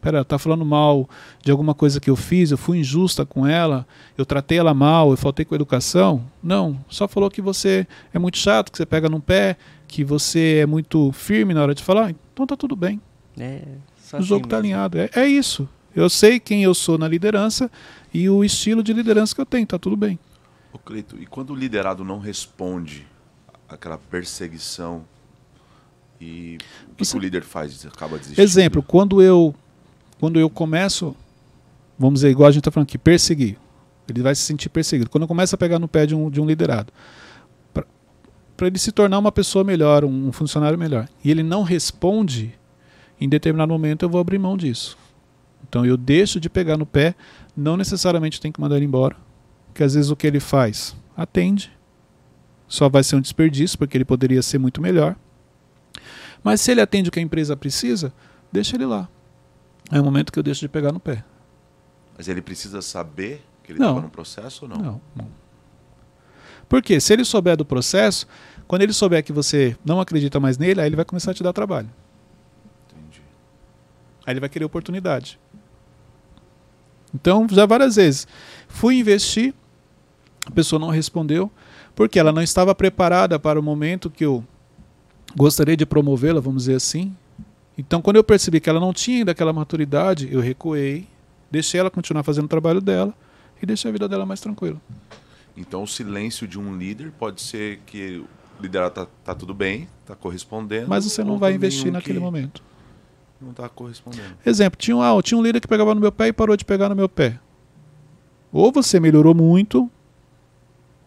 [0.00, 1.08] Pera, ela tá falando mal
[1.42, 3.86] de alguma coisa que eu fiz, eu fui injusta com ela,
[4.18, 6.26] eu tratei ela mal, eu faltei com educação?
[6.42, 10.58] Não, só falou que você é muito chato, que você pega no pé, que você
[10.62, 13.00] é muito firme na hora de falar, então tá tudo bem.
[13.38, 13.62] É,
[14.14, 14.98] o jogo assim tá alinhado.
[14.98, 15.68] É, é isso.
[15.94, 17.70] Eu sei quem eu sou na liderança
[18.12, 20.18] e o estilo de liderança que eu tenho, tá tudo bem.
[20.72, 23.06] Ô Cleito, e quando o liderado não responde
[23.68, 25.04] aquela perseguição
[26.20, 26.58] e
[26.90, 27.12] o que, Você...
[27.12, 27.86] que o líder faz?
[27.86, 28.42] Acaba desistindo?
[28.42, 29.54] Exemplo, quando eu
[30.18, 31.14] quando eu começo,
[31.98, 33.58] vamos dizer, igual a gente está falando aqui, perseguir.
[34.08, 35.10] Ele vai se sentir perseguido.
[35.10, 36.92] Quando eu começo a pegar no pé de um, de um liderado,
[38.56, 41.08] para ele se tornar uma pessoa melhor, um funcionário melhor.
[41.24, 42.54] E ele não responde,
[43.20, 44.96] em determinado momento eu vou abrir mão disso.
[45.68, 47.14] Então eu deixo de pegar no pé,
[47.56, 49.16] não necessariamente tem que mandar ele embora,
[49.66, 51.72] porque às vezes o que ele faz atende,
[52.66, 55.16] só vai ser um desperdício, porque ele poderia ser muito melhor.
[56.42, 58.12] Mas se ele atende o que a empresa precisa,
[58.52, 59.08] deixa ele lá.
[59.90, 61.24] É o momento que eu deixo de pegar no pé.
[62.16, 64.76] Mas ele precisa saber que ele estava no processo ou não?
[64.76, 65.43] Não, não.
[66.68, 68.26] Porque se ele souber do processo,
[68.66, 71.42] quando ele souber que você não acredita mais nele, aí ele vai começar a te
[71.42, 71.88] dar trabalho.
[72.90, 73.22] Entendi.
[74.26, 75.38] Aí ele vai querer oportunidade.
[77.14, 78.26] Então, já várias vezes,
[78.66, 79.54] fui investir,
[80.46, 81.50] a pessoa não respondeu,
[81.94, 84.44] porque ela não estava preparada para o momento que eu
[85.36, 87.14] gostaria de promovê-la, vamos dizer assim.
[87.78, 91.06] Então, quando eu percebi que ela não tinha ainda aquela maturidade, eu recuei,
[91.50, 93.14] deixei ela continuar fazendo o trabalho dela
[93.62, 94.80] e deixei a vida dela mais tranquila.
[95.56, 98.18] Então, o silêncio de um líder pode ser que
[98.58, 100.88] o liderado tá, tá tudo bem, tá correspondendo.
[100.88, 102.62] Mas você não vai investir naquele momento.
[103.40, 104.36] Não tá correspondendo.
[104.44, 106.64] Exemplo, tinha um, ah, tinha um líder que pegava no meu pé e parou de
[106.64, 107.38] pegar no meu pé.
[108.52, 109.90] Ou você melhorou muito,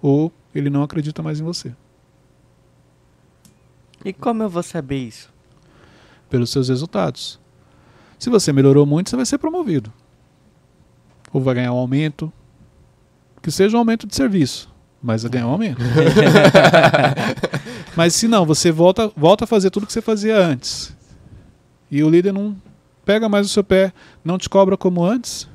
[0.02, 1.74] ou ele não acredita mais em você.
[4.04, 5.34] E como eu vou saber isso?
[6.30, 7.39] Pelos seus resultados.
[8.20, 9.91] Se você melhorou muito, você vai ser promovido.
[11.32, 12.32] Ou vai ganhar um aumento,
[13.42, 14.70] que seja um aumento de serviço,
[15.02, 15.82] mas vai ganhar um aumento.
[17.96, 20.96] mas se não, você volta, volta a fazer tudo que você fazia antes.
[21.90, 22.56] E o líder não,
[23.06, 25.48] pega mais o seu pé, não te cobra como antes,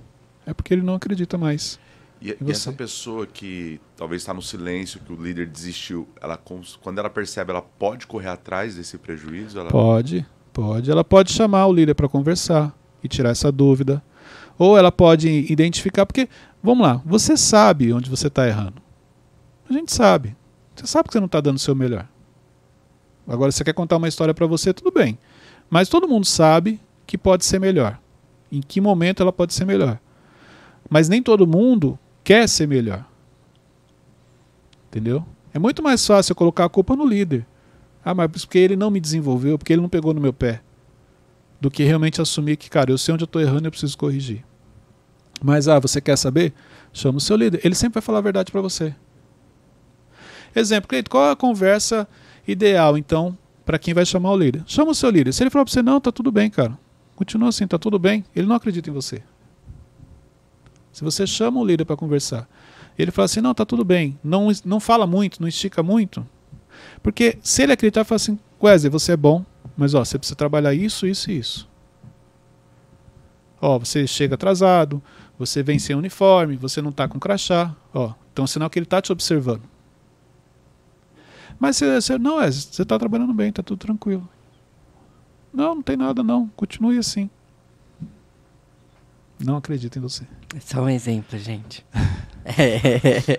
[0.46, 1.78] é porque ele não acredita mais.
[2.22, 6.40] E, e essa pessoa que talvez está no silêncio, que o líder desistiu, ela
[6.80, 9.58] quando ela percebe, ela pode correr atrás desse prejuízo?
[9.58, 9.70] Ela...
[9.70, 10.88] Pode, pode.
[10.88, 12.72] Ela pode chamar o líder para conversar
[13.02, 14.00] e tirar essa dúvida.
[14.56, 16.28] Ou ela pode identificar, porque,
[16.62, 18.80] vamos lá, você sabe onde você está errando.
[19.68, 20.36] A gente sabe.
[20.74, 22.08] Você sabe que você não está dando o seu melhor.
[23.26, 25.18] Agora, você quer contar uma história para você, tudo bem.
[25.70, 27.98] Mas todo mundo sabe que pode ser melhor.
[28.50, 29.98] Em que momento ela pode ser melhor.
[30.90, 33.04] Mas nem todo mundo quer ser melhor.
[34.88, 35.24] Entendeu?
[35.54, 37.46] É muito mais fácil eu colocar a culpa no líder.
[38.04, 40.60] Ah, mas porque ele não me desenvolveu, porque ele não pegou no meu pé.
[41.60, 43.96] Do que realmente assumir que, cara, eu sei onde eu estou errando e eu preciso
[43.96, 44.44] corrigir.
[45.42, 46.52] Mas, ah, você quer saber?
[46.92, 47.60] Chama o seu líder.
[47.64, 48.94] Ele sempre vai falar a verdade para você.
[50.54, 52.06] Exemplo, qual é a conversa
[52.46, 54.62] ideal, então, para quem vai chamar o líder?
[54.66, 55.32] Chama o seu líder.
[55.32, 56.78] Se ele falar para você, não, tá tudo bem, cara.
[57.16, 58.24] Continua assim, tá tudo bem.
[58.36, 59.22] Ele não acredita em você.
[60.92, 62.46] Se você chama o líder para conversar,
[62.98, 64.18] ele fala assim, não, tá tudo bem.
[64.22, 66.26] Não, não fala muito, não estica muito.
[67.02, 69.44] Porque se ele acreditar, fala assim, Wesley, você é bom,
[69.76, 71.68] mas ó, você precisa trabalhar isso, isso e isso.
[73.60, 75.02] Ó, você chega atrasado,
[75.44, 77.74] você vem sem uniforme, você não está com crachá.
[77.92, 79.62] Ó, então é sinal que ele está te observando.
[81.58, 84.28] Mas você, você não é, você está trabalhando bem, está tudo tranquilo.
[85.52, 87.28] Não, não tem nada não, continue assim.
[89.44, 90.22] Não acredito em você.
[90.54, 91.84] É só um exemplo, gente.
[92.46, 93.38] é.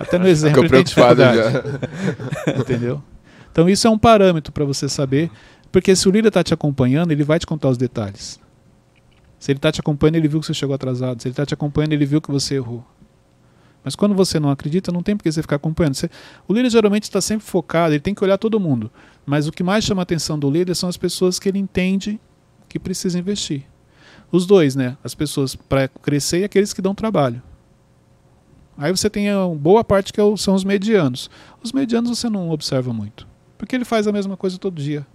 [0.00, 2.60] Até no exemplo Ficou preocupado já.
[2.60, 3.02] Entendeu?
[3.50, 5.30] Então isso é um parâmetro para você saber,
[5.72, 8.43] porque se o líder está te acompanhando, ele vai te contar os detalhes.
[9.44, 11.20] Se ele está te acompanhando, ele viu que você chegou atrasado.
[11.20, 12.82] Se ele está te acompanhando, ele viu que você errou.
[13.84, 15.92] Mas quando você não acredita, não tem por que você ficar acompanhando.
[15.96, 16.08] Você,
[16.48, 18.90] o líder geralmente está sempre focado, ele tem que olhar todo mundo.
[19.26, 22.18] Mas o que mais chama a atenção do líder são as pessoas que ele entende
[22.70, 23.64] que precisa investir.
[24.32, 24.96] Os dois, né?
[25.04, 27.42] As pessoas para crescer e aqueles que dão trabalho.
[28.78, 31.28] Aí você tem uma boa parte que é são os medianos.
[31.62, 33.28] Os medianos você não observa muito.
[33.58, 35.06] Porque ele faz a mesma coisa todo dia.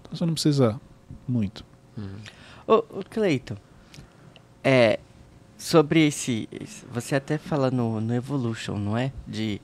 [0.00, 0.80] Então você não precisa
[1.28, 1.64] muito.
[1.96, 2.82] Uhum.
[3.08, 3.54] Cleiton,
[4.66, 4.98] é,
[5.56, 6.48] sobre esse.
[6.92, 9.12] Você até fala no, no Evolution, não é?
[9.24, 9.60] De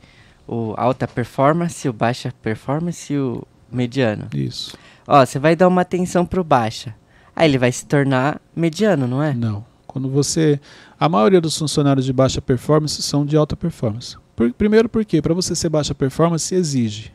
[0.46, 4.28] o alta performance, o baixa performance e o mediano.
[4.32, 4.76] Isso.
[5.09, 6.94] Ó, você vai dar uma atenção pro baixa.
[7.34, 9.34] Aí ele vai se tornar mediano, não é?
[9.34, 9.64] Não.
[9.84, 10.61] Quando você.
[11.00, 14.16] A maioria dos funcionários de baixa performance são de alta performance.
[14.36, 17.12] Por, primeiro porque para você ser baixa performance exige.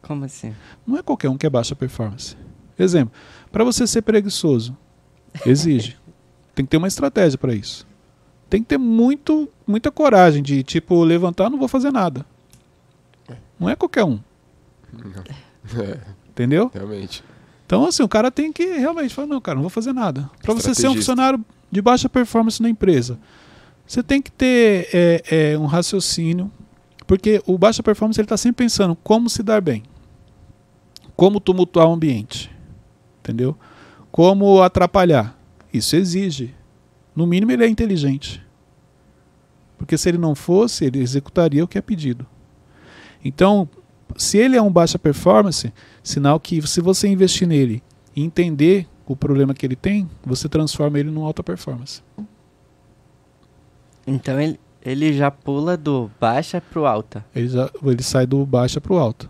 [0.00, 0.54] Como assim?
[0.86, 2.36] Não é qualquer um que é baixa performance.
[2.78, 3.14] Exemplo,
[3.52, 4.76] para você ser preguiçoso,
[5.46, 5.96] exige.
[6.54, 7.86] Tem que ter uma estratégia para isso.
[8.48, 12.24] Tem que ter muito, muita coragem de, tipo, levantar, não vou fazer nada.
[13.58, 14.20] Não é qualquer um.
[15.76, 15.98] É.
[16.28, 16.70] Entendeu?
[16.72, 17.24] Realmente.
[17.66, 20.30] Então, assim, o cara tem que realmente falar, não, cara, não vou fazer nada.
[20.42, 23.18] Para você ser um funcionário de baixa performance na empresa,
[23.86, 26.50] você tem que ter é, é, um raciocínio,
[27.06, 29.82] porque o baixa performance ele está sempre pensando como se dar bem,
[31.16, 32.50] como tumultuar o ambiente,
[33.20, 33.56] entendeu?
[34.14, 35.36] Como atrapalhar.
[35.72, 36.54] Isso exige.
[37.16, 38.40] No mínimo, ele é inteligente.
[39.76, 42.24] Porque se ele não fosse, ele executaria o que é pedido.
[43.24, 43.68] Então,
[44.16, 47.82] se ele é um baixa performance, sinal que se você investir nele
[48.14, 52.00] e entender o problema que ele tem, você transforma ele num alta performance.
[54.06, 57.26] Então ele, ele já pula do baixa para o alta.
[57.34, 59.28] Ele, já, ele sai do baixa para o alta.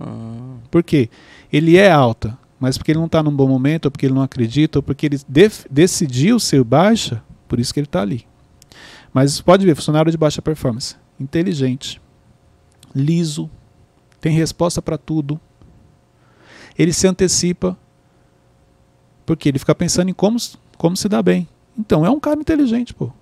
[0.00, 0.56] Ah.
[0.70, 1.10] Por quê?
[1.52, 4.22] Ele é alta, mas porque ele não está num bom momento, ou porque ele não
[4.22, 5.20] acredita, ou porque ele
[5.70, 8.26] decidiu ser baixa, por isso que ele está ali.
[9.12, 12.00] Mas pode ver, funcionário de baixa performance, inteligente,
[12.94, 13.50] liso,
[14.18, 15.38] tem resposta para tudo.
[16.78, 17.76] Ele se antecipa,
[19.26, 20.38] porque ele fica pensando em como,
[20.78, 21.46] como se dá bem.
[21.76, 23.12] Então é um cara inteligente, pô.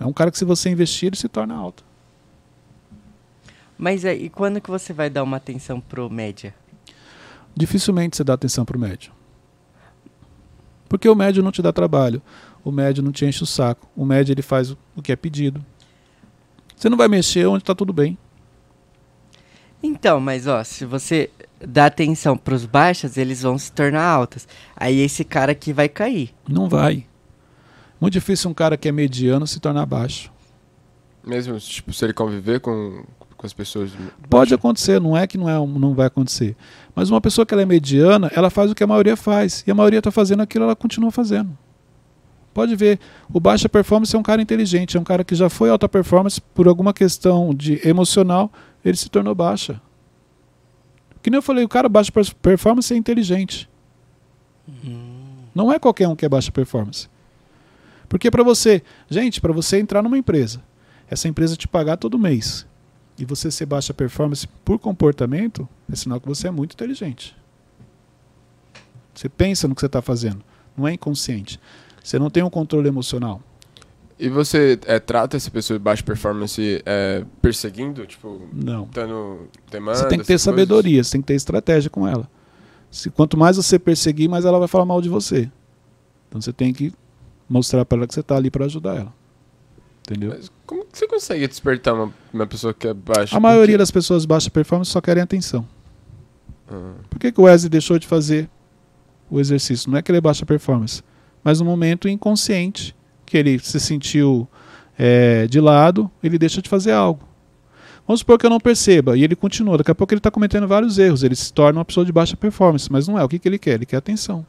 [0.00, 1.84] É um cara que se você investir, ele se torna alto.
[3.76, 6.54] Mas aí, quando que você vai dar uma atenção pro média?
[7.56, 9.12] Dificilmente você dá atenção para o médio.
[10.88, 12.22] Porque o médio não te dá trabalho,
[12.62, 15.64] o médio não te enche o saco, o médio ele faz o que é pedido.
[16.76, 18.18] Você não vai mexer onde está tudo bem.
[19.82, 21.30] Então, mas ó, se você
[21.60, 24.46] dá atenção para os baixas, eles vão se tornar altas.
[24.76, 26.34] Aí esse cara aqui vai cair.
[26.48, 27.06] Não vai.
[28.00, 30.30] Muito difícil um cara que é mediano se tornar baixo.
[31.24, 33.04] Mesmo tipo, se ele conviver com,
[33.36, 33.90] com as pessoas.
[34.28, 36.56] Pode acontecer, não é que não, é, não vai acontecer.
[36.94, 39.62] Mas uma pessoa que ela é mediana, ela faz o que a maioria faz.
[39.66, 41.56] E a maioria está fazendo aquilo, ela continua fazendo.
[42.54, 42.98] Pode ver,
[43.30, 46.40] o baixa performance é um cara inteligente, é um cara que já foi alta performance
[46.40, 48.50] por alguma questão de emocional,
[48.82, 49.80] ele se tornou baixa.
[51.22, 52.10] Que nem eu falei, o cara baixa
[52.40, 53.68] performance é inteligente.
[55.54, 57.08] Não é qualquer um que é baixa performance.
[58.08, 60.62] Porque para você, gente, para você entrar numa empresa,
[61.10, 62.66] essa empresa te pagar todo mês
[63.18, 67.36] e você ser baixa performance por comportamento, é sinal que você é muito inteligente.
[69.14, 70.44] Você pensa no que você está fazendo,
[70.76, 71.58] não é inconsciente.
[72.02, 73.40] Você não tem um controle emocional.
[74.18, 78.06] E você é, trata essa pessoa de baixa performance é, perseguindo?
[78.06, 78.88] Tipo, não.
[78.92, 82.28] Dando demanda, você tem que ter sabedoria, você tem que ter estratégia com ela.
[82.90, 85.50] Se, quanto mais você perseguir, mais ela vai falar mal de você.
[86.28, 86.92] Então você tem que
[87.48, 89.12] mostrar para ela que você está ali para ajudar ela.
[90.06, 90.30] Entendeu?
[90.30, 93.36] Mas como que você consegue despertar uma, uma pessoa que é baixa?
[93.36, 95.66] A maioria das pessoas de baixa performance só querem atenção.
[96.70, 96.94] Ah.
[97.10, 98.48] Por que, que o Wesley deixou de fazer
[99.28, 99.90] o exercício?
[99.90, 101.02] Não é que ele é baixa performance,
[101.42, 102.94] mas no momento inconsciente
[103.24, 104.46] que ele se sentiu
[104.96, 107.26] é, de lado, ele deixa de fazer algo.
[108.06, 109.78] Vamos supor que eu não perceba e ele continua.
[109.78, 111.24] Daqui a pouco ele está cometendo vários erros.
[111.24, 113.24] Ele se torna uma pessoa de baixa performance, mas não é.
[113.24, 113.74] O que, que ele quer?
[113.74, 114.46] Ele quer atenção.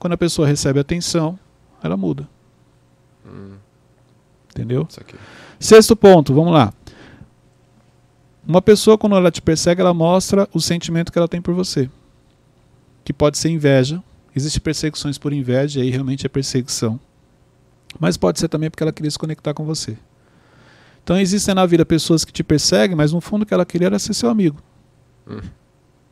[0.00, 1.38] Quando a pessoa recebe atenção,
[1.80, 2.28] ela muda.
[3.24, 3.57] Hum.
[4.58, 4.88] Entendeu?
[5.60, 6.72] Sexto ponto, vamos lá.
[8.46, 11.88] Uma pessoa, quando ela te persegue, ela mostra o sentimento que ela tem por você.
[13.04, 14.02] Que pode ser inveja.
[14.34, 16.98] Existem perseguições por inveja, e aí realmente é perseguição.
[18.00, 19.96] Mas pode ser também porque ela queria se conectar com você.
[21.04, 23.86] Então existem na vida pessoas que te perseguem, mas no fundo o que ela queria
[23.86, 24.58] era ser seu amigo.
[25.26, 25.40] Hum.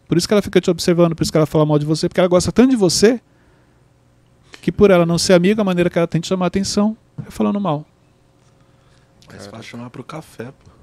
[0.07, 2.09] Por isso que ela fica te observando, por isso que ela fala mal de você,
[2.09, 3.21] porque ela gosta tanto de você
[4.63, 7.31] que por ela não ser amiga, a maneira que ela tem de chamar atenção é
[7.31, 7.85] falando mal.
[9.29, 10.77] Mas vai chamar pro café, pô.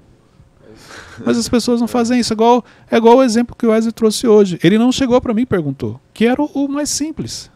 [1.24, 2.32] Mas as pessoas não fazem isso.
[2.32, 4.58] É igual, é igual o exemplo que o Wesley trouxe hoje.
[4.62, 6.00] Ele não chegou para mim e perguntou.
[6.12, 7.50] Que era o, o mais simples.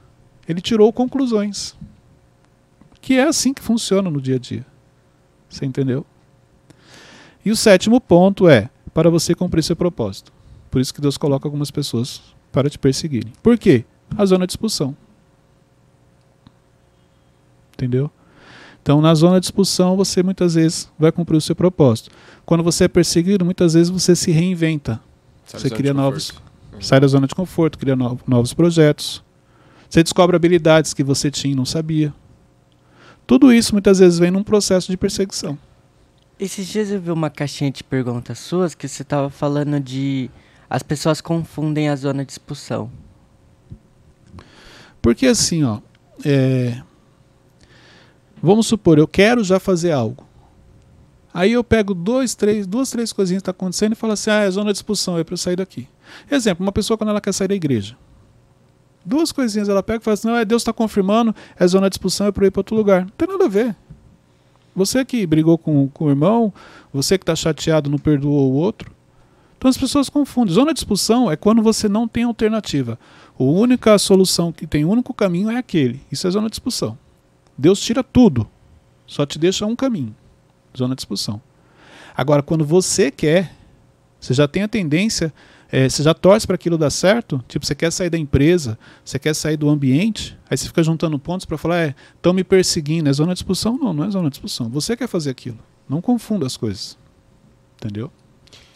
[0.49, 1.77] Ele tirou conclusões.
[3.01, 4.67] Que é assim que funciona no dia a dia.
[5.49, 6.05] Você entendeu?
[7.45, 10.33] E o sétimo ponto é para você cumprir seu propósito.
[10.71, 12.23] Por isso que Deus coloca algumas pessoas
[12.53, 13.33] para te perseguirem.
[13.43, 13.85] Por quê?
[14.17, 14.97] A zona de expulsão.
[17.73, 18.11] Entendeu?
[18.89, 22.11] Então, na zona de expulsão, você muitas vezes vai cumprir o seu propósito.
[22.47, 24.99] Quando você é perseguido, muitas vezes você se reinventa.
[25.45, 26.31] Sai você cria novos.
[26.31, 26.81] Uhum.
[26.81, 29.23] Sai da zona de conforto, cria no, novos projetos.
[29.91, 32.15] Você descobre habilidades que você tinha e não sabia.
[33.27, 35.59] Tudo isso muitas vezes vem num processo de perseguição.
[36.41, 40.31] Esses dias eu vi uma caixinha de perguntas suas que você estava falando de.
[40.71, 42.91] As pessoas confundem a zona de expulsão.
[45.03, 45.79] Porque assim, ó.
[46.25, 46.88] É...
[48.43, 50.27] Vamos supor, eu quero já fazer algo.
[51.33, 54.31] Aí eu pego dois, três, duas, três coisinhas que estão tá acontecendo e falo assim:
[54.31, 55.87] ah, é zona de expulsão, é para eu sair daqui.
[56.31, 57.97] Exemplo, uma pessoa quando ela quer sair da igreja.
[59.05, 61.95] Duas coisinhas ela pega e fala assim: não, é Deus está confirmando, é zona de
[61.95, 63.03] expulsão, é para ir para outro lugar.
[63.03, 63.77] Não tem nada a ver.
[64.75, 66.53] Você que brigou com, com o irmão,
[66.93, 68.93] você que está chateado não perdoou o outro.
[69.57, 70.55] Então as pessoas confundem.
[70.55, 72.99] Zona de expulsão é quando você não tem alternativa.
[73.39, 76.01] A única solução que tem, o único caminho é aquele.
[76.11, 76.97] Isso é zona de expulsão.
[77.59, 78.49] Deus tira tudo,
[79.07, 80.15] só te deixa um caminho
[80.77, 81.41] zona de expulsão.
[82.17, 83.55] Agora, quando você quer,
[84.21, 85.33] você já tem a tendência,
[85.71, 89.19] é, você já torce para aquilo dar certo, tipo, você quer sair da empresa, você
[89.19, 93.09] quer sair do ambiente, aí você fica juntando pontos para falar, é, estão me perseguindo,
[93.09, 93.77] é zona de expulsão?
[93.77, 94.69] Não, não é zona de expulsão.
[94.71, 95.59] Você quer fazer aquilo.
[95.89, 96.99] Não confunda as coisas.
[97.77, 98.11] Entendeu?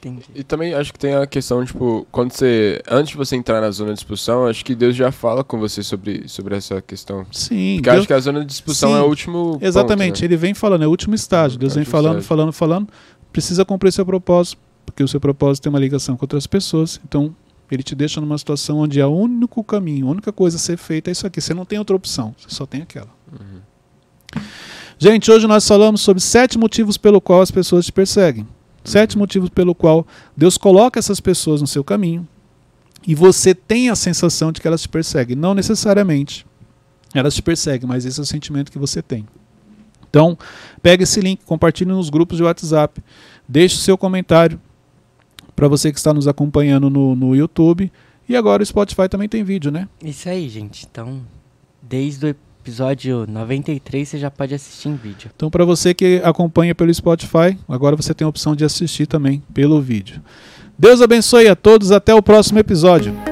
[0.04, 0.24] Entendi.
[0.34, 2.82] E também acho que tem a questão, tipo, quando você.
[2.90, 5.80] Antes de você entrar na zona de expulsão, acho que Deus já fala com você
[5.80, 7.24] sobre, sobre essa questão.
[7.30, 7.76] Sim.
[7.76, 7.98] Porque Deus...
[7.98, 9.58] acho que a zona de expulsão Sim, é o último.
[9.60, 10.26] Exatamente, ponto, né?
[10.26, 11.56] ele vem falando, é o último estágio.
[11.56, 12.28] Deus é vem falando, estágio.
[12.28, 12.88] falando, falando.
[13.32, 17.00] Precisa cumprir seu propósito, porque o seu propósito tem uma ligação com outras pessoas.
[17.06, 17.32] Então,
[17.70, 20.76] ele te deixa numa situação onde é o único caminho, a única coisa a ser
[20.76, 21.40] feita é isso aqui.
[21.40, 23.08] Você não tem outra opção, você só tem aquela.
[23.32, 24.42] Uhum.
[24.98, 28.48] Gente, hoje nós falamos sobre sete motivos pelo qual as pessoas te perseguem.
[28.84, 30.06] Sete motivos pelo qual
[30.36, 32.26] Deus coloca essas pessoas no seu caminho
[33.06, 35.36] e você tem a sensação de que elas te perseguem.
[35.36, 36.46] Não necessariamente
[37.14, 39.26] elas te perseguem, mas esse é o sentimento que você tem.
[40.08, 40.36] Então,
[40.82, 43.02] pega esse link, compartilhe nos grupos de WhatsApp,
[43.48, 44.60] deixe o seu comentário
[45.56, 47.90] para você que está nos acompanhando no, no YouTube.
[48.28, 49.88] E agora o Spotify também tem vídeo, né?
[50.02, 50.86] Isso aí, gente.
[50.90, 51.22] Então,
[51.80, 55.30] desde o episódio 93 você já pode assistir em vídeo.
[55.34, 59.42] Então, para você que acompanha pelo Spotify, agora você tem a opção de assistir também
[59.52, 60.22] pelo vídeo.
[60.78, 63.31] Deus abençoe a todos, até o próximo episódio.